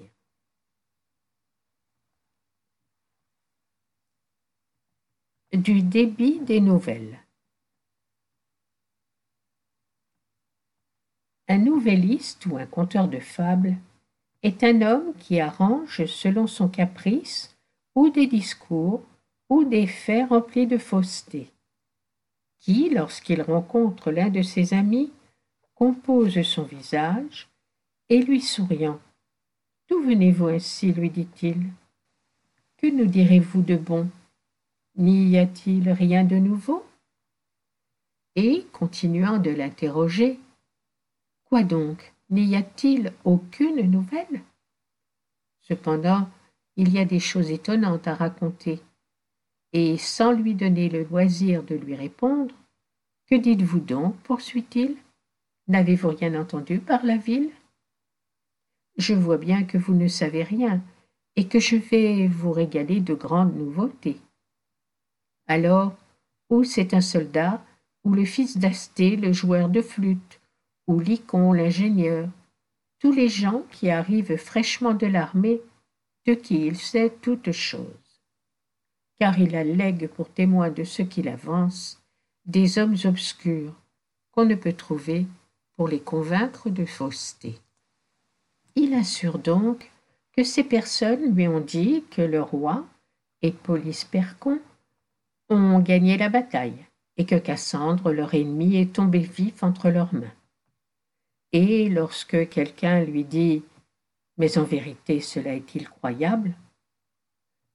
[5.54, 7.20] Du débit des nouvelles.
[11.46, 13.76] Un nouvelliste ou un conteur de fables
[14.42, 17.56] est un homme qui arrange selon son caprice
[17.94, 19.04] ou des discours
[19.48, 21.52] ou des faits remplis de fausseté,
[22.58, 25.12] qui, lorsqu'il rencontre l'un de ses amis,
[25.76, 27.48] compose son visage,
[28.08, 28.98] et lui souriant.
[29.88, 30.92] D'où venez-vous ainsi?
[30.92, 31.62] lui dit-il.
[32.76, 34.10] Que nous direz-vous de bon?
[34.96, 36.84] N'y a-t-il rien de nouveau?
[38.36, 40.38] Et, continuant de l'interroger,
[41.44, 42.12] Quoi donc?
[42.30, 44.42] N'y a-t-il aucune nouvelle?
[45.62, 46.28] Cependant,
[46.76, 48.80] il y a des choses étonnantes à raconter.
[49.72, 52.54] Et sans lui donner le loisir de lui répondre,
[53.28, 54.16] Que dites-vous donc?
[54.18, 54.96] poursuit-il.
[55.68, 57.50] N'avez-vous rien entendu par la ville?
[58.96, 60.82] Je vois bien que vous ne savez rien,
[61.36, 64.20] et que je vais vous régaler de grandes nouveautés.
[65.46, 65.94] Alors,
[66.50, 67.62] ou c'est un soldat,
[68.04, 70.40] ou le fils d'Asté, le joueur de flûte,
[70.86, 72.28] ou Licon, l'ingénieur,
[72.98, 75.60] tous les gens qui arrivent fraîchement de l'armée,
[76.26, 78.22] de qui il sait toutes choses.
[79.18, 82.02] Car il allègue pour témoin de ce qu'il avance
[82.46, 83.74] des hommes obscurs
[84.32, 85.26] qu'on ne peut trouver
[85.76, 87.58] pour les convaincre de fausseté.
[88.74, 89.90] Il assure donc
[90.36, 92.84] que ces personnes lui ont dit que le roi
[93.42, 93.54] et
[94.10, 94.58] Percon
[95.48, 100.34] ont gagné la bataille et que Cassandre, leur ennemi, est tombé vif entre leurs mains.
[101.52, 103.62] Et lorsque quelqu'un lui dit
[104.36, 106.54] Mais en vérité cela est-il croyable?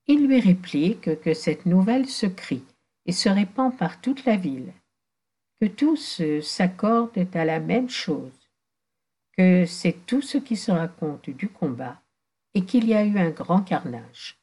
[0.08, 2.66] Il lui réplique que cette nouvelle se crie
[3.06, 4.74] et se répand par toute la ville
[5.62, 8.50] que tous s'accordent à la même chose,
[9.38, 12.02] que c'est tout ce qui se raconte du combat
[12.54, 14.38] et qu'il y a eu un grand carnage.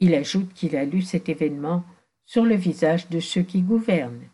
[0.00, 1.84] Il ajoute qu'il a lu cet événement
[2.24, 4.28] sur le visage de ceux qui gouvernent,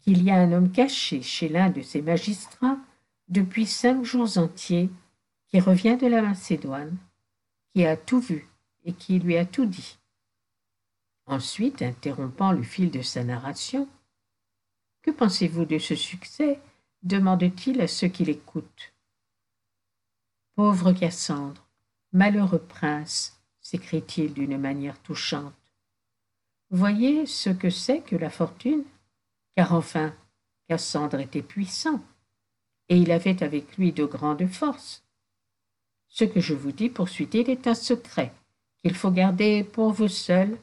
[0.00, 2.78] qu'il y a un homme caché chez l'un de ces magistrats
[3.28, 4.90] depuis cinq jours entiers,
[5.48, 6.96] qui revient de la Macédoine,
[7.72, 8.48] qui a tout vu
[8.84, 9.98] et qui lui a tout dit.
[11.26, 13.88] Ensuite, interrompant le fil de sa narration,
[15.02, 16.60] que pensez-vous de ce succès?
[17.02, 18.92] demande-t-il à ceux qui l'écoutent.
[20.54, 21.68] Pauvre Cassandre,
[22.12, 25.54] malheureux prince, s'écrie-t-il d'une manière touchante.
[26.70, 28.84] Voyez ce que c'est que la fortune,
[29.56, 30.14] car enfin
[30.68, 32.00] Cassandre était puissant,
[32.88, 35.02] et il avait avec lui de grandes forces.
[36.08, 38.32] Ce que je vous dis, poursuit-il, est un secret
[38.82, 40.58] qu'il faut garder pour vous seul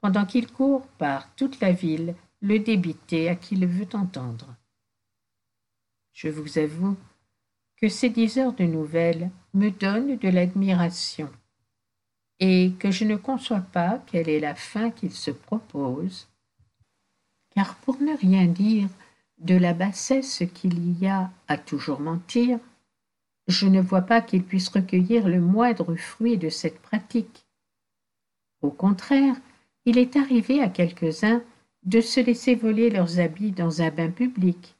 [0.00, 4.56] pendant qu'il court par toute la ville le débiter à qui le veut entendre.
[6.12, 6.96] Je vous avoue
[7.76, 11.30] que ces dix heures de nouvelles me donnent de l'admiration
[12.40, 16.28] et que je ne conçois pas quelle est la fin qu'il se propose,
[17.54, 18.88] car pour ne rien dire
[19.38, 22.58] de la bassesse qu'il y a à toujours mentir,
[23.46, 27.44] je ne vois pas qu'il puisse recueillir le moindre fruit de cette pratique.
[28.62, 29.36] Au contraire,
[29.84, 31.42] il est arrivé à quelques-uns
[31.84, 34.76] de se laisser voler leurs habits dans un bain public,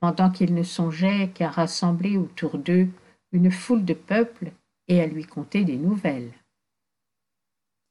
[0.00, 2.88] pendant qu'ils ne songeaient qu'à rassembler autour d'eux
[3.32, 4.52] une foule de peuple
[4.86, 6.30] et à lui conter des nouvelles.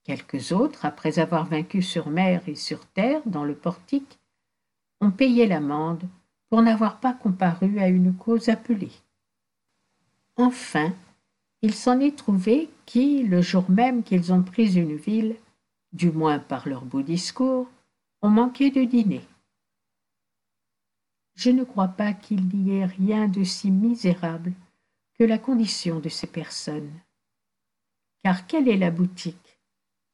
[0.03, 4.19] Quelques autres, après avoir vaincu sur mer et sur terre dans le portique,
[4.99, 6.03] ont payé l'amende
[6.49, 8.91] pour n'avoir pas comparu à une cause appelée.
[10.35, 10.93] Enfin,
[11.61, 15.35] il s'en est trouvé qui, le jour même qu'ils ont pris une ville,
[15.93, 17.69] du moins par leurs beaux discours,
[18.21, 19.21] ont manqué de dîner.
[21.35, 24.53] Je ne crois pas qu'il n'y ait rien de si misérable
[25.17, 26.91] que la condition de ces personnes.
[28.23, 29.42] Car quelle est la boutique,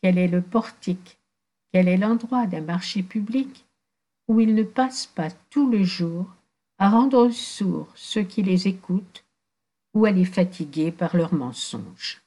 [0.01, 1.19] quel est le portique,
[1.71, 3.65] quel est l'endroit d'un marché public
[4.27, 6.27] où ils ne passent pas tout le jour
[6.77, 9.25] à rendre sourds ceux qui les écoutent
[9.93, 12.21] ou à les fatiguer par leurs mensonges?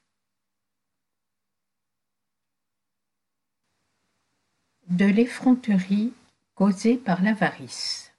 [4.93, 6.12] de l'effronterie
[6.55, 8.12] causée par l'avarice.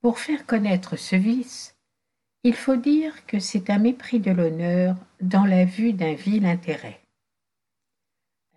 [0.00, 1.74] Pour faire connaître ce vice,
[2.44, 7.00] il faut dire que c'est un mépris de l'honneur dans la vue d'un vil intérêt.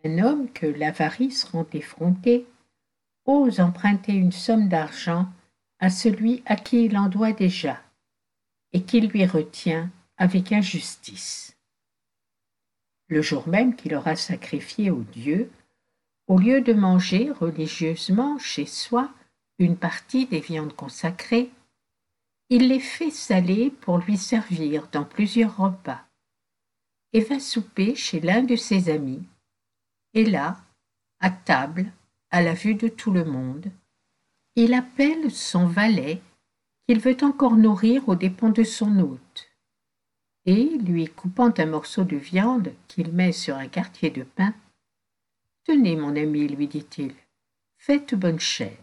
[0.04, 2.46] Un homme que l'avarice rend effronté
[3.26, 5.28] ose emprunter une somme d'argent
[5.80, 7.82] à celui à qui il en doit déjà,
[8.72, 11.56] et qui lui retient avec injustice
[13.08, 15.52] le jour même qu'il aura sacrifié au Dieu,
[16.28, 19.12] Au lieu de manger religieusement chez soi
[19.60, 21.52] une partie des viandes consacrées,
[22.50, 26.06] il les fait saler pour lui servir dans plusieurs repas,
[27.14, 29.24] et va souper chez l'un de ses amis.
[30.14, 30.58] Et là,
[31.20, 31.92] à table,
[32.30, 33.72] à la vue de tout le monde,
[34.56, 36.22] il appelle son valet
[36.88, 39.50] qu'il veut encore nourrir aux dépens de son hôte.
[40.46, 44.54] Et, lui coupant un morceau de viande qu'il met sur un quartier de pain,
[45.66, 47.16] Tenez, mon ami, lui dit-il,
[47.80, 48.78] faites bonne chère.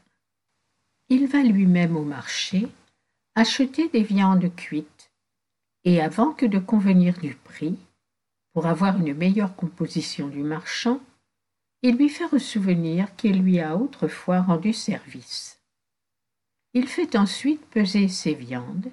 [1.09, 2.69] Il va lui-même au marché
[3.35, 5.11] acheter des viandes cuites,
[5.85, 7.79] et avant que de convenir du prix,
[8.53, 11.01] pour avoir une meilleure composition du marchand,
[11.81, 15.61] il lui fait ressouvenir qu'il lui a autrefois rendu service.
[16.75, 18.91] Il fait ensuite peser ses viandes,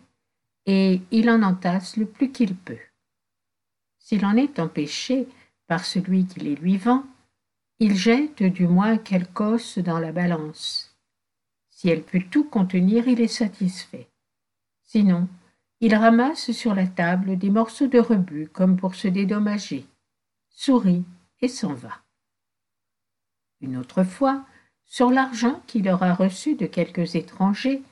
[0.65, 2.79] et il en entasse le plus qu'il peut.
[3.99, 5.27] S'il en est empêché
[5.67, 7.05] par celui qui les lui vend,
[7.79, 10.97] il jette du moins quelque os dans la balance.
[11.69, 14.08] Si elle peut tout contenir, il est satisfait.
[14.91, 15.27] Sinon,
[15.81, 19.85] il ramasse sur la table des morceaux de rebut comme pour se dédommager,
[20.49, 21.05] sourit
[21.41, 22.01] et s'en va.
[23.61, 24.43] Une autre fois,
[24.87, 27.83] sur l'argent qu'il aura reçu de quelques étrangers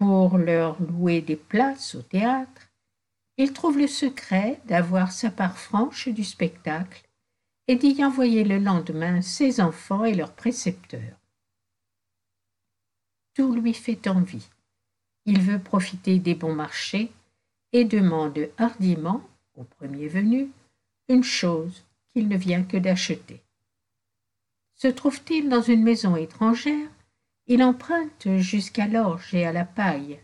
[0.00, 2.72] pour leur louer des places au théâtre,
[3.36, 7.08] il trouve le secret d'avoir sa part franche du spectacle
[7.68, 11.20] et d'y envoyer le lendemain ses enfants et leurs précepteurs.
[13.34, 14.48] Tout lui fait envie.
[15.24, 17.12] Il veut profiter des bons marchés
[17.72, 19.22] et demande hardiment,
[19.56, 20.50] au premier venu,
[21.08, 23.40] une chose qu'il ne vient que d'acheter.
[24.74, 26.88] Se trouve-t-il dans une maison étrangère,
[27.46, 30.20] il emprunte jusqu'à l'orge et à la paille.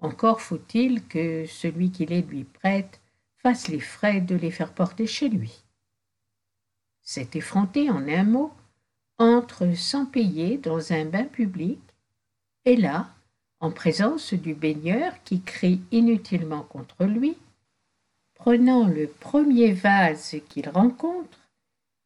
[0.00, 3.00] Encore faut-il que celui qui les lui prête
[3.36, 5.62] fasse les frais de les faire porter chez lui.
[7.02, 8.52] Cet effronté, en un mot,
[9.18, 11.80] entre sans payer dans un bain public,
[12.64, 13.13] et là,
[13.64, 17.38] en présence du baigneur qui crie inutilement contre lui,
[18.34, 21.38] prenant le premier vase qu'il rencontre,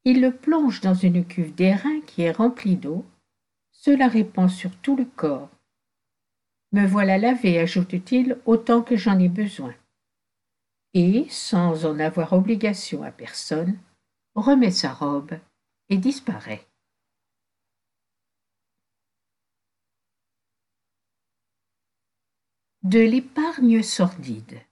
[0.04, 3.04] il le plonge dans une cuve d'airain qui est remplie d'eau,
[3.72, 5.50] se la répand sur tout le corps.
[6.70, 9.74] Me voilà lavé, ajoute-t-il, autant que j'en ai besoin.
[10.94, 13.76] Et, sans en avoir obligation à personne,
[14.36, 15.36] remet sa robe
[15.88, 16.64] et disparaît.
[22.88, 24.62] De l'épargne sordide.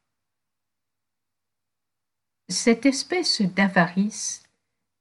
[2.48, 4.42] Cette espèce d'avarice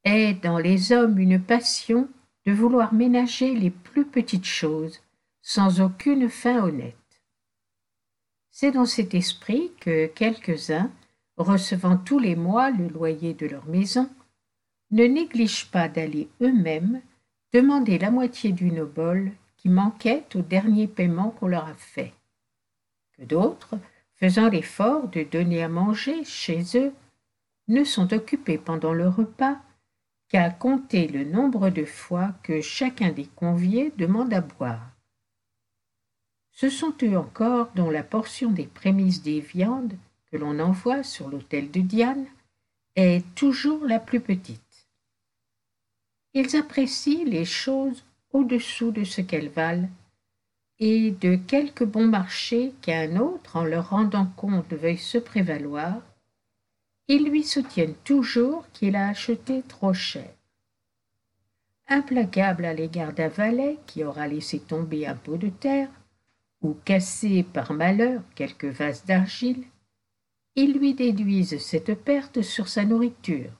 [0.03, 2.09] est dans les hommes une passion
[2.45, 4.99] de vouloir ménager les plus petites choses
[5.41, 7.21] sans aucune fin honnête.
[8.51, 10.91] C'est dans cet esprit que quelques-uns,
[11.37, 14.09] recevant tous les mois le loyer de leur maison,
[14.91, 17.01] ne négligent pas d'aller eux-mêmes
[17.53, 22.11] demander la moitié d'une obole qui manquait au dernier paiement qu'on leur a fait.
[23.19, 23.77] D'autres,
[24.15, 26.93] faisant l'effort de donner à manger chez eux,
[27.67, 29.57] ne sont occupés pendant le repas
[30.27, 34.91] qu'à compter le nombre de fois que chacun des conviés demande à boire.
[36.51, 39.97] Ce sont eux encore dont la portion des prémices des viandes
[40.31, 42.25] que l'on envoie sur l'autel de Diane
[42.95, 44.87] est toujours la plus petite.
[46.33, 49.89] Ils apprécient les choses au-dessous de ce qu'elles valent,
[50.79, 56.01] et de quelque bon marché qu'un autre, en leur rendant compte, veuille se prévaloir,
[57.07, 60.29] ils lui soutiennent toujours qu'il a acheté trop cher.
[61.87, 65.89] Implacable à l'égard d'un valet qui aura laissé tomber un pot de terre,
[66.61, 69.63] ou cassé par malheur quelque vase d'argile,
[70.55, 73.51] ils lui déduisent cette perte sur sa nourriture.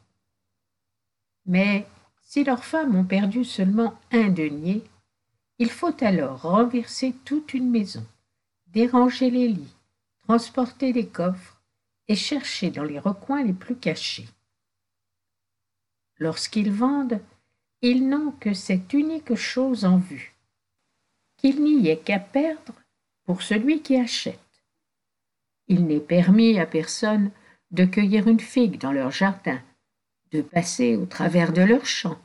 [1.46, 1.86] Mais
[2.22, 4.84] si leurs femmes ont perdu seulement un denier,
[5.58, 8.06] il faut alors renverser toute une maison,
[8.68, 9.76] déranger les lits,
[10.24, 11.62] transporter les coffres,
[12.08, 14.28] et chercher dans les recoins les plus cachés.
[16.18, 17.20] Lorsqu'ils vendent,
[17.82, 20.36] ils n'ont que cette unique chose en vue,
[21.38, 22.74] qu'il n'y ait qu'à perdre
[23.24, 24.40] pour celui qui achète.
[25.68, 27.32] Il n'est permis à personne
[27.72, 29.60] de cueillir une figue dans leur jardin,
[30.32, 32.20] de passer au travers de leurs champs,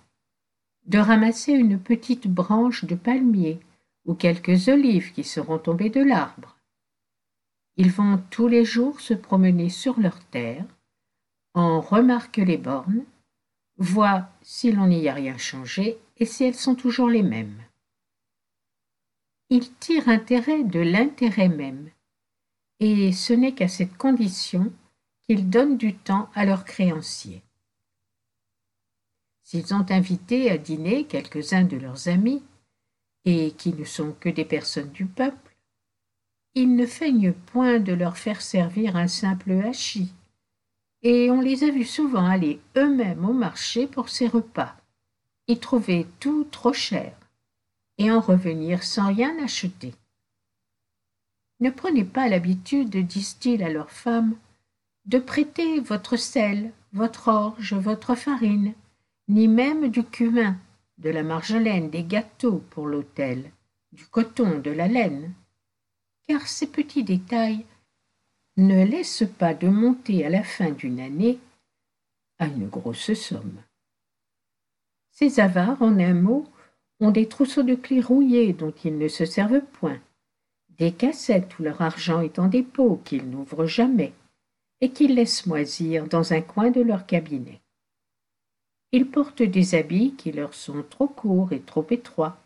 [0.87, 3.61] de ramasser une petite branche de palmier
[4.07, 6.57] ou quelques olives qui seront tombées de l'arbre,
[7.77, 10.67] ils vont tous les jours se promener sur leur terre,
[11.55, 13.05] en remarquent les bornes,
[13.79, 17.63] voient si l'on n'y a rien changé et si elles sont toujours les mêmes.
[19.49, 21.91] Ils tirent intérêt de l'intérêt même,
[22.81, 24.71] et ce n'est qu'à cette condition
[25.23, 27.43] qu'ils donnent du temps à leurs créanciers.
[29.51, 32.41] S'ils ont invité à dîner quelques-uns de leurs amis,
[33.25, 35.57] et qui ne sont que des personnes du peuple,
[36.55, 40.13] ils ne feignent point de leur faire servir un simple hachis,
[41.03, 44.77] et on les a vus souvent aller eux-mêmes au marché pour ces repas,
[45.49, 47.19] y trouver tout trop cher,
[47.99, 49.95] et en revenir sans rien acheter.
[51.59, 54.37] Ne prenez pas l'habitude, disent-ils à leurs femmes,
[55.07, 58.75] de prêter votre sel, votre orge, votre farine,
[59.31, 60.57] ni même du cumin,
[60.99, 63.53] de la marjolaine, des gâteaux pour l'autel,
[63.93, 65.33] du coton, de la laine,
[66.27, 67.65] car ces petits détails
[68.57, 71.39] ne laissent pas de monter à la fin d'une année
[72.41, 73.63] à une grosse somme.
[75.13, 76.49] Ces avares, en un mot,
[76.99, 80.01] ont des trousseaux de clés rouillés dont ils ne se servent point,
[80.71, 84.13] des cassettes où leur argent est en dépôt qu'ils n'ouvrent jamais,
[84.81, 87.60] et qu'ils laissent moisir dans un coin de leur cabinet.
[88.93, 92.39] Ils portent des habits qui leur sont trop courts et trop étroits.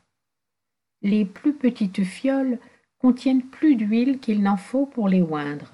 [1.03, 2.59] Les plus petites fioles
[2.99, 5.73] contiennent plus d'huile qu'il n'en faut pour les oindre.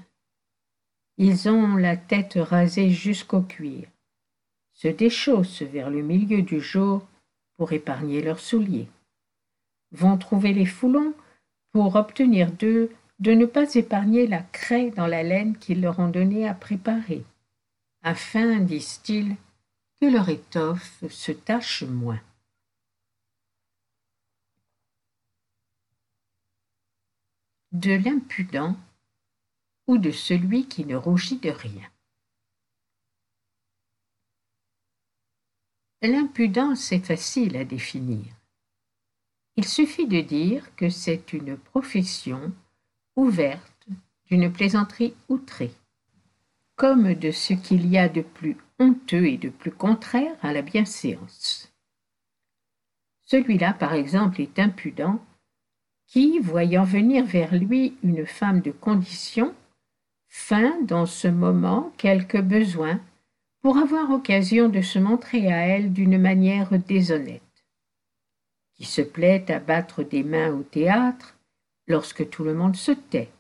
[1.17, 3.89] Ils ont la tête rasée jusqu'au cuir,
[4.73, 7.07] se déchaussent vers le milieu du jour
[7.57, 8.89] pour épargner leurs souliers,
[9.93, 11.15] vont trouver les foulons
[11.73, 16.09] pour obtenir d'eux de ne pas épargner la craie dans la laine qu'ils leur ont
[16.09, 17.23] donnée à préparer,
[18.03, 19.37] afin, disent-ils,
[20.01, 22.21] que leur étoffe se tache moins.
[27.73, 28.77] De l'impudent
[29.87, 31.89] ou de celui qui ne rougit de rien.
[36.03, 38.35] L'impudence est facile à définir.
[39.57, 42.53] Il suffit de dire que c'est une profession
[43.17, 43.87] ouverte
[44.25, 45.75] d'une plaisanterie outrée,
[46.77, 50.63] comme de ce qu'il y a de plus honteux et de plus contraire à la
[50.63, 51.73] bienséance.
[53.27, 55.21] Celui-là, par exemple, est impudent,
[56.07, 59.55] qui, voyant venir vers lui une femme de condition,
[60.27, 63.01] feint dans ce moment quelque besoin
[63.61, 67.43] pour avoir occasion de se montrer à elle d'une manière déshonnête,
[68.75, 71.37] qui se plaît à battre des mains au théâtre
[71.87, 73.31] lorsque tout le monde se tait,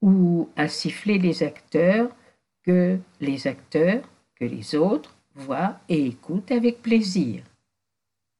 [0.00, 2.10] ou à siffler les acteurs
[2.64, 4.02] que les acteurs,
[4.38, 7.42] que les autres voient et écoutent avec plaisir,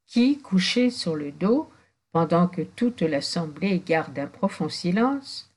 [0.07, 1.71] qui, couché sur le dos,
[2.13, 5.51] pendant que toute l'assemblée garde un profond silence,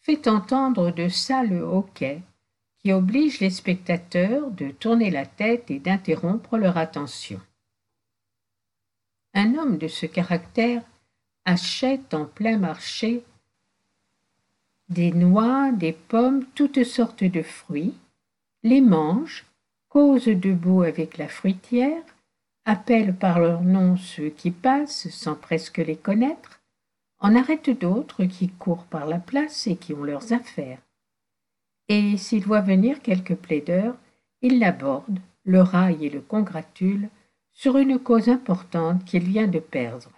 [0.00, 2.22] fait entendre de sales hoquets
[2.78, 7.40] qui obligent les spectateurs de tourner la tête et d'interrompre leur attention.
[9.34, 10.82] Un homme de ce caractère
[11.44, 13.24] achète en plein marché
[14.88, 17.94] des noix, des pommes, toutes sortes de fruits,
[18.62, 19.46] les mange
[19.92, 22.02] cause debout avec la fruitière,
[22.64, 26.62] appelle par leur nom ceux qui passent sans presque les connaître,
[27.18, 30.78] en arrête d'autres qui courent par la place et qui ont leurs affaires.
[31.88, 33.94] Et s'il voit venir quelque plaideur,
[34.40, 37.10] il l'aborde, le raille et le congratule
[37.52, 40.10] sur une cause importante qu'il vient de perdre.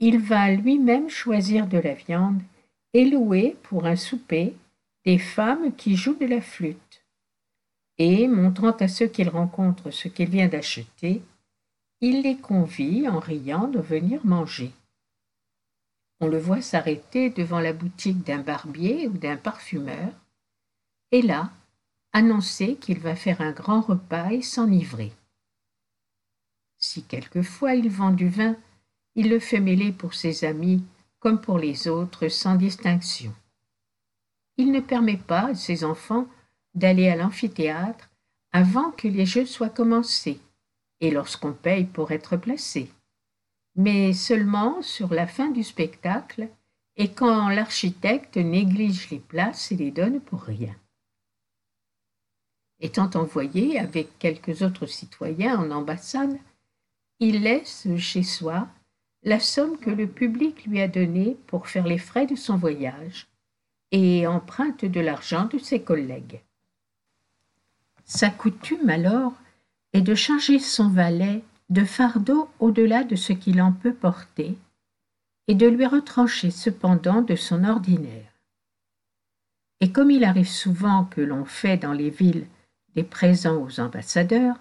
[0.00, 2.42] Il va lui-même choisir de la viande
[2.94, 4.56] et louer pour un souper
[5.04, 7.05] des femmes qui jouent de la flûte
[7.98, 11.22] et, montrant à ceux qu'il rencontre ce qu'il vient d'acheter,
[12.00, 14.72] il les convie, en riant, de venir manger.
[16.20, 20.12] On le voit s'arrêter devant la boutique d'un barbier ou d'un parfumeur,
[21.12, 21.50] et là,
[22.12, 25.12] annoncer qu'il va faire un grand repas et s'enivrer.
[26.78, 28.56] Si quelquefois il vend du vin,
[29.14, 30.84] il le fait mêler pour ses amis
[31.18, 33.34] comme pour les autres sans distinction.
[34.58, 36.26] Il ne permet pas à ses enfants
[36.76, 38.10] d'aller à l'amphithéâtre
[38.52, 40.40] avant que les jeux soient commencés
[41.00, 42.90] et lorsqu'on paye pour être placé,
[43.74, 46.48] mais seulement sur la fin du spectacle
[46.96, 50.74] et quand l'architecte néglige les places et les donne pour rien.
[52.80, 56.38] Étant envoyé avec quelques autres citoyens en ambassade,
[57.20, 58.68] il laisse chez soi
[59.22, 63.26] la somme que le public lui a donnée pour faire les frais de son voyage
[63.90, 66.40] et emprunte de l'argent de ses collègues.
[68.06, 69.34] Sa coutume alors
[69.92, 74.56] est de charger son valet de fardeaux au-delà de ce qu'il en peut porter,
[75.48, 78.32] et de lui retrancher cependant de son ordinaire.
[79.80, 82.46] Et comme il arrive souvent que l'on fait dans les villes
[82.94, 84.56] des présents aux ambassadeurs,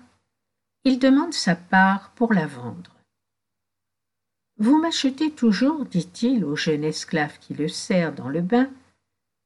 [0.83, 2.95] il demande sa part pour la vendre.
[4.57, 8.69] Vous m'achetez toujours, dit-il au jeune esclave qui le sert dans le bain,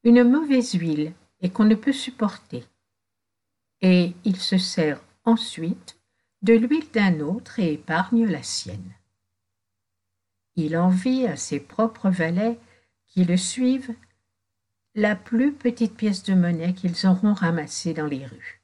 [0.03, 2.63] une mauvaise huile et qu'on ne peut supporter
[3.81, 5.97] et il se sert ensuite
[6.41, 8.93] de l'huile d'un autre et épargne la sienne.
[10.55, 12.59] Il envie à ses propres valets
[13.07, 13.93] qui le suivent
[14.95, 18.61] la plus petite pièce de monnaie qu'ils auront ramassée dans les rues.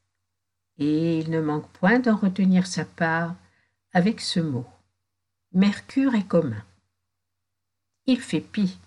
[0.77, 3.35] Et il ne manque point d'en retenir sa part
[3.93, 4.65] avec ce mot.
[5.53, 6.63] Mercure est commun.
[8.07, 8.77] Il fait pis.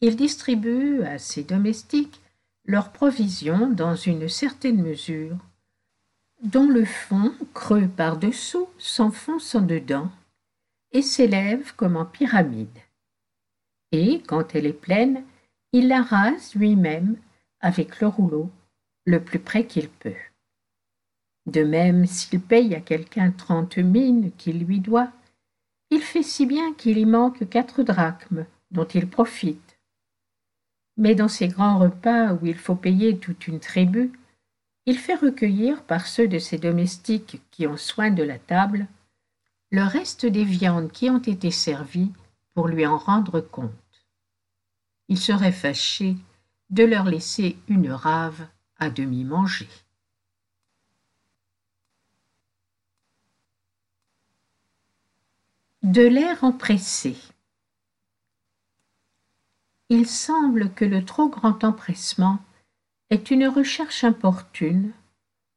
[0.00, 2.20] Il distribue à ses domestiques
[2.64, 5.36] leurs provisions dans une certaine mesure,
[6.42, 10.10] dont le fond, creux par-dessous, s'enfonce en dedans
[10.90, 12.78] et s'élève comme en pyramide.
[13.92, 15.24] Et, quand elle est pleine,
[15.72, 17.16] il la rase lui-même
[17.60, 18.50] avec le rouleau,
[19.06, 20.14] le plus près qu'il peut.
[21.46, 25.12] De même, s'il paye à quelqu'un trente mines qu'il lui doit,
[25.90, 29.78] il fait si bien qu'il y manque quatre drachmes dont il profite.
[30.96, 34.12] Mais dans ces grands repas où il faut payer toute une tribu,
[34.86, 38.88] il fait recueillir par ceux de ses domestiques qui ont soin de la table
[39.70, 42.12] le reste des viandes qui ont été servies
[42.52, 43.72] pour lui en rendre compte.
[45.08, 46.16] Il serait fâché
[46.70, 48.46] de leur laisser une rave
[48.78, 49.68] à demi mangée.
[55.82, 57.16] De l'air empressé.
[59.88, 62.38] Il semble que le trop grand empressement
[63.12, 64.92] est une recherche importune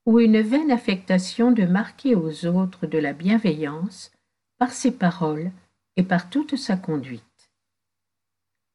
[0.05, 4.11] ou une vaine affectation de marquer aux autres de la bienveillance
[4.59, 5.51] par ses paroles
[5.95, 7.23] et par toute sa conduite.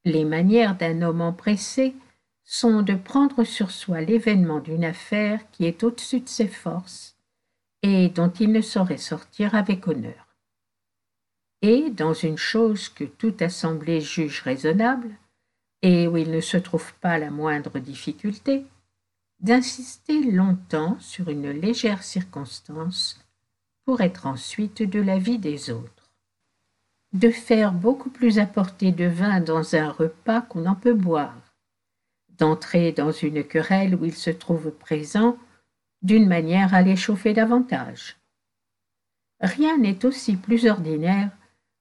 [0.05, 1.95] Les manières d'un homme empressé
[2.43, 7.17] sont de prendre sur soi l'événement d'une affaire qui est au-dessus de ses forces
[7.83, 10.31] et dont il ne saurait sortir avec honneur
[11.63, 15.11] et dans une chose que toute assemblée juge raisonnable,
[15.83, 18.65] et où il ne se trouve pas la moindre difficulté,
[19.41, 23.25] d'insister longtemps sur une légère circonstance
[23.85, 26.13] pour être ensuite de l'avis des autres.
[27.13, 31.55] De faire beaucoup plus apporter de vin dans un repas qu'on en peut boire,
[32.39, 35.37] d'entrer dans une querelle où il se trouve présent
[36.03, 38.17] d'une manière à l'échauffer davantage.
[39.41, 41.31] Rien n'est aussi plus ordinaire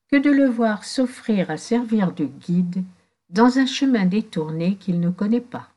[0.09, 2.83] que de le voir s'offrir à servir de guide
[3.29, 5.69] dans un chemin détourné qu'il ne connaît pas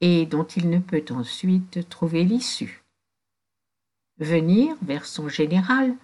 [0.00, 2.82] et dont il ne peut ensuite trouver l'issue.
[4.18, 5.94] Venir vers son général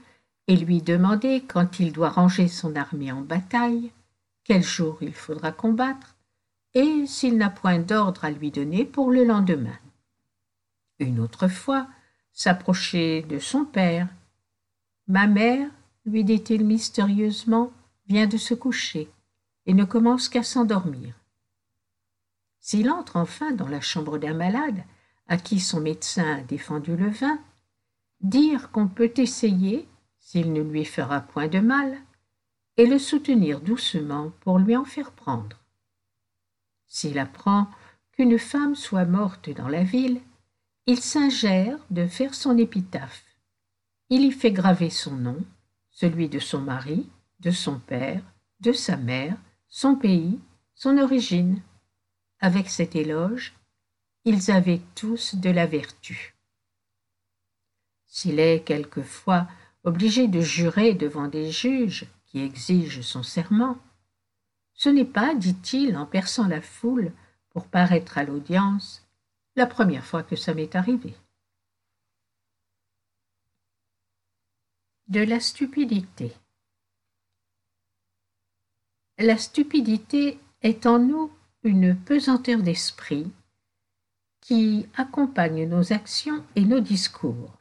[0.47, 3.93] et lui demander quand il doit ranger son armée en bataille,
[4.45, 6.17] quel jour il faudra combattre,
[6.75, 9.79] et s'il n'a point d'ordre à lui donner pour le lendemain.
[10.99, 11.89] Une autre fois,
[12.33, 14.09] s'approcher de son père.
[15.07, 15.71] Ma mère
[16.05, 17.73] lui dit-il mystérieusement,
[18.07, 19.09] vient de se coucher
[19.67, 21.15] et ne commence qu'à s'endormir.
[22.61, 24.85] S'il entre enfin dans la chambre d'un malade
[25.29, 27.39] à qui son médecin a défendu le vin,
[28.21, 29.89] dire qu'on peut essayer,
[30.19, 31.99] s'il ne lui fera point de mal,
[32.77, 35.59] et le soutenir doucement pour lui en faire prendre.
[36.87, 37.69] S'il apprend
[38.13, 40.21] qu'une femme soit morte dans la ville,
[40.87, 43.25] il s'ingère de faire son épitaphe.
[44.11, 45.39] Il y fait graver son nom,
[45.91, 47.09] celui de son mari,
[47.41, 48.23] de son père,
[48.61, 49.37] de sa mère,
[49.77, 50.39] son pays,
[50.77, 51.61] son origine.
[52.39, 53.55] Avec cet éloge,
[54.25, 56.37] ils avaient tous de la vertu.
[58.07, 59.49] S'il est quelquefois
[59.83, 63.77] obligé de jurer devant des juges qui exigent son serment,
[64.75, 67.11] ce n'est pas, dit-il en perçant la foule
[67.51, 69.05] pour paraître à l'audience,
[69.57, 71.15] la première fois que ça m'est arrivé.
[75.09, 76.33] de la stupidité.
[79.19, 81.31] La stupidité est en nous
[81.63, 83.31] une pesanteur d'esprit
[84.41, 87.53] qui accompagne nos actions et nos discours.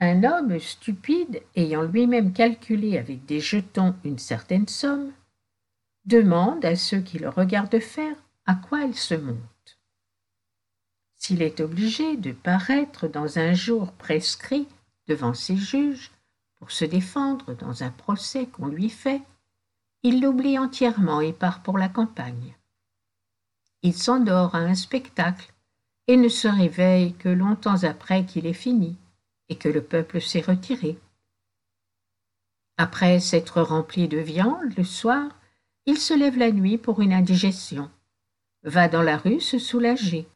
[0.00, 5.12] Un homme stupide ayant lui-même calculé avec des jetons une certaine somme,
[6.04, 8.16] demande à ceux qui le regardent faire
[8.46, 9.78] à quoi elle se monte.
[11.14, 14.68] S'il est obligé de paraître dans un jour prescrit
[15.06, 16.10] devant ses juges
[16.56, 19.22] pour se défendre dans un procès qu'on lui fait,
[20.06, 22.54] il l'oublie entièrement et part pour la campagne.
[23.82, 25.52] Il s'endort à un spectacle
[26.06, 28.94] et ne se réveille que longtemps après qu'il est fini
[29.48, 30.96] et que le peuple s'est retiré.
[32.76, 35.28] Après s'être rempli de viande le soir,
[35.86, 37.90] il se lève la nuit pour une indigestion,
[38.62, 40.28] va dans la rue se soulager,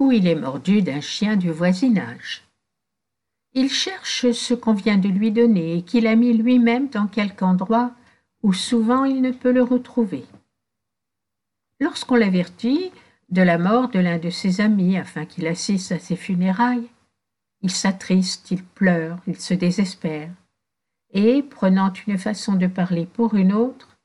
[0.00, 2.42] ou il est mordu d'un chien du voisinage.
[3.54, 7.44] Il cherche ce qu'on vient de lui donner et qu'il a mis lui-même dans quelque
[7.44, 7.92] endroit
[8.42, 10.24] où souvent il ne peut le retrouver.
[11.80, 12.92] Lorsqu'on l'avertit
[13.28, 16.88] de la mort de l'un de ses amis afin qu'il assiste à ses funérailles,
[17.60, 20.30] il s'attriste, il pleure, il se désespère,
[21.10, 23.96] et, prenant une façon de parler pour une autre,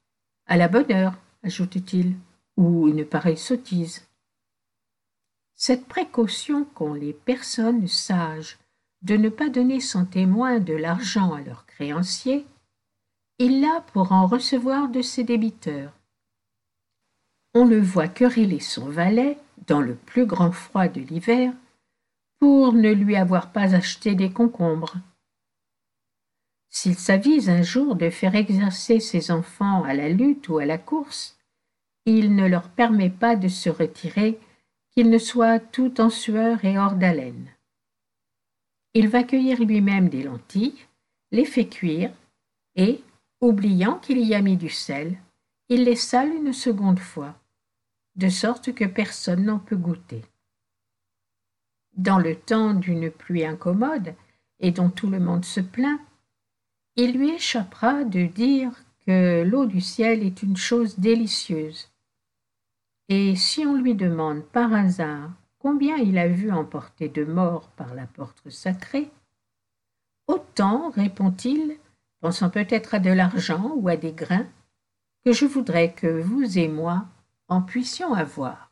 [0.46, 2.16] à la bonne heure, ajoute-t-il,
[2.56, 4.08] ou une pareille sottise.
[5.56, 8.58] Cette précaution qu'ont les personnes sages
[9.02, 12.46] de ne pas donner sans témoin de l'argent à leurs créanciers,
[13.40, 15.94] il l'a pour en recevoir de ses débiteurs.
[17.54, 21.54] On le voit quereller son valet, dans le plus grand froid de l'hiver,
[22.40, 24.96] pour ne lui avoir pas acheté des concombres.
[26.70, 30.78] S'il s'avise un jour de faire exercer ses enfants à la lutte ou à la
[30.78, 31.38] course,
[32.06, 34.40] il ne leur permet pas de se retirer,
[34.92, 37.50] qu'ils ne soient tout en sueur et hors d'haleine.
[38.94, 40.86] Il va cueillir lui-même des lentilles,
[41.32, 42.12] les fait cuire,
[42.76, 43.04] et,
[43.42, 45.18] oubliant qu'il y a mis du sel,
[45.70, 47.36] il les sale une seconde fois,
[48.16, 50.24] de sorte que personne n'en peut goûter.
[51.96, 54.14] Dans le temps d'une pluie incommode,
[54.60, 56.00] et dont tout le monde se plaint,
[56.96, 58.72] il lui échappera de dire
[59.06, 61.90] que l'eau du ciel est une chose délicieuse.
[63.10, 67.94] Et si on lui demande par hasard combien il a vu emporter de morts par
[67.94, 69.10] la porte sacrée,
[70.28, 71.78] autant, répond-il,
[72.20, 74.48] pensant peut-être à de l'argent ou à des grains,
[75.26, 77.06] que je voudrais que vous et moi
[77.48, 78.67] en puissions avoir.